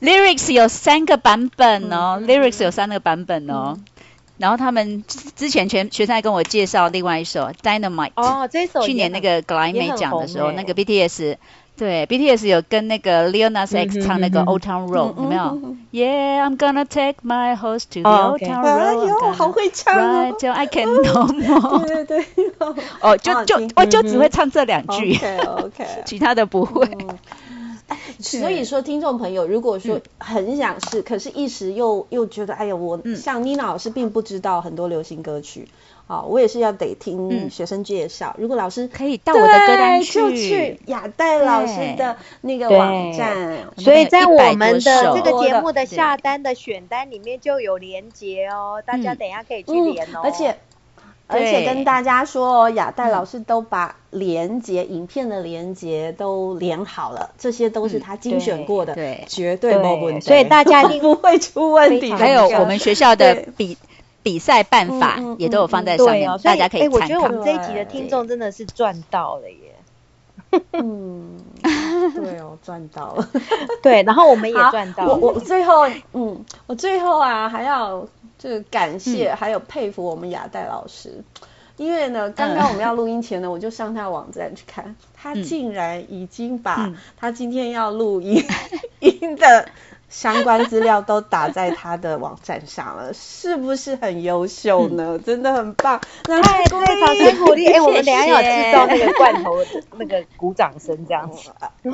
[0.00, 3.78] ？，Lyrics 有三个版本哦，Lyrics 有三个版本哦。
[4.42, 5.04] 然后他们
[5.36, 11.36] 之前全学生还跟我介绍另外一首《Dynamite》哦，这首去年那个格莱美奖的时候，那个 BTS
[11.76, 15.42] 对 BTS 有跟那个 l e o n a s X 唱那个《Old Town Road》，有没有
[15.92, 19.06] ？Yeah, I'm gonna take my horse to the Old Town Road。
[19.06, 21.86] 哟，好会唱哦！Till I can no more。
[21.86, 22.84] 对对对。
[23.00, 26.84] 哦，就就我就只会唱这两句，OK，其他的不会。
[28.20, 35.68] 所以说，听众朋友，如果说很想试，嗯、可是一时又又觉得，哎呀，我像妮娜老师并不知道很多流行歌曲，
[36.06, 38.34] 啊、嗯，我也是要得听学生介绍。
[38.36, 43.68] 嗯、如果老师可以到我的歌单去，就去亚代老师的那个网站。
[43.76, 50.20] 所以在我们的这个节目的下单的选单里面就有连接哦，大家等一下可以去连哦。
[50.22, 50.56] 嗯、而且。
[51.26, 62.12] 而且跟大家说，亚代老师都把连结、影片的连接都连好了，这些都是他精选过的，对，绝对没问题，所以大家一 定不会出问题。
[62.12, 63.78] 还有我们学校的比
[64.22, 66.96] 比赛办法也都有放在上面，大家可以参考。
[66.96, 70.60] 我觉得我们这一集的听众真的是赚到了耶！
[70.72, 73.26] 嗯，对哦，赚到了。
[73.82, 75.14] 对，然后我们也赚到了。
[75.14, 78.06] 我我最后，嗯，我最后啊还要。
[78.42, 81.46] 就感谢还有佩服我们雅代老师，嗯、
[81.76, 88.44] 因为呢，刚刚我们要录音前呢，嗯、我就上他网站去看，他竟然已经把他今天要录音、
[89.00, 89.68] 嗯、 音的。
[90.12, 95.12] 相关资料都打在他的网站上了，是不是很优秀呢？
[95.16, 97.66] 嗯、 真的很棒，太对，掌声鼓励。
[97.66, 99.56] 哎，我们等下要制造那个罐头，
[99.96, 101.50] 那个鼓掌声这样子。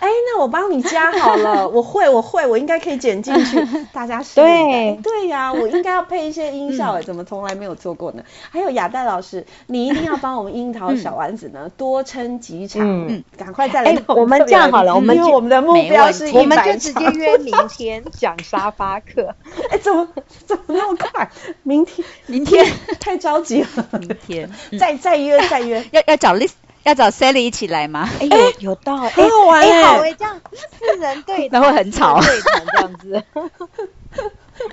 [0.00, 4.34] 哎，那我帮你加好了，我会，我会，我应该可以剪进去， 大家试。
[4.34, 8.24] 对对呀、啊，我应该要配一些音效，哎、嗯，怎么从来没有做过呢？
[8.50, 13.92] 还有亚代老师，你一定要帮我们樱桃小丸子呢多撑几场，嗯，赶快再来。
[13.92, 17.11] 哎，我们这样好了，我们因为我们的目标是一百场。
[17.12, 19.34] 约明天讲沙发课，
[19.70, 20.08] 哎，怎么
[20.46, 21.30] 怎么那么快？
[21.62, 22.66] 明天，明天
[23.00, 23.68] 太着急了。
[24.00, 26.50] 明天再再约再约，要要找 Liz，
[26.82, 28.08] 要找 Sally 一起来吗？
[28.20, 33.22] 哎，有有道理，很好玩哎，好哎，这样四人对，那会很吵，对谈这样子。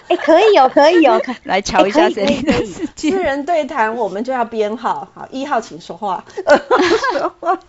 [0.10, 3.12] 哎，可以哦，可以哦， 来瞧一下这里的世界。
[3.12, 5.08] 私人对谈，我们就要编号。
[5.16, 6.24] 好，一号请说话。
[6.46, 6.78] 二 号
[7.20, 7.60] 说话。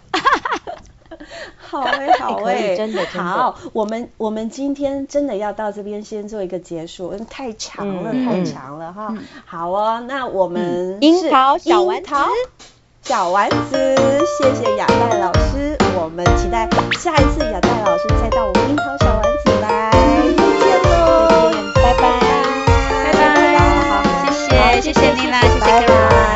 [1.57, 3.57] 好哎、欸，好哎、欸，真的，好。
[3.73, 9.09] 我们我们今天真的要到这边先做一个结束，太长了，嗯、太长了哈。
[9.11, 12.11] 嗯、好哦，那我们樱桃小丸子，
[13.03, 13.97] 小丸子，
[14.39, 19.91] 谢谢亚代老师，我们期待下一次亚代老师再到我们樱桃小丸子来，
[20.37, 22.03] 再见喽，拜拜，
[23.05, 23.59] 拜拜，
[23.89, 24.03] 好，
[24.33, 26.30] 谢谢，谢谢你啦，谢谢。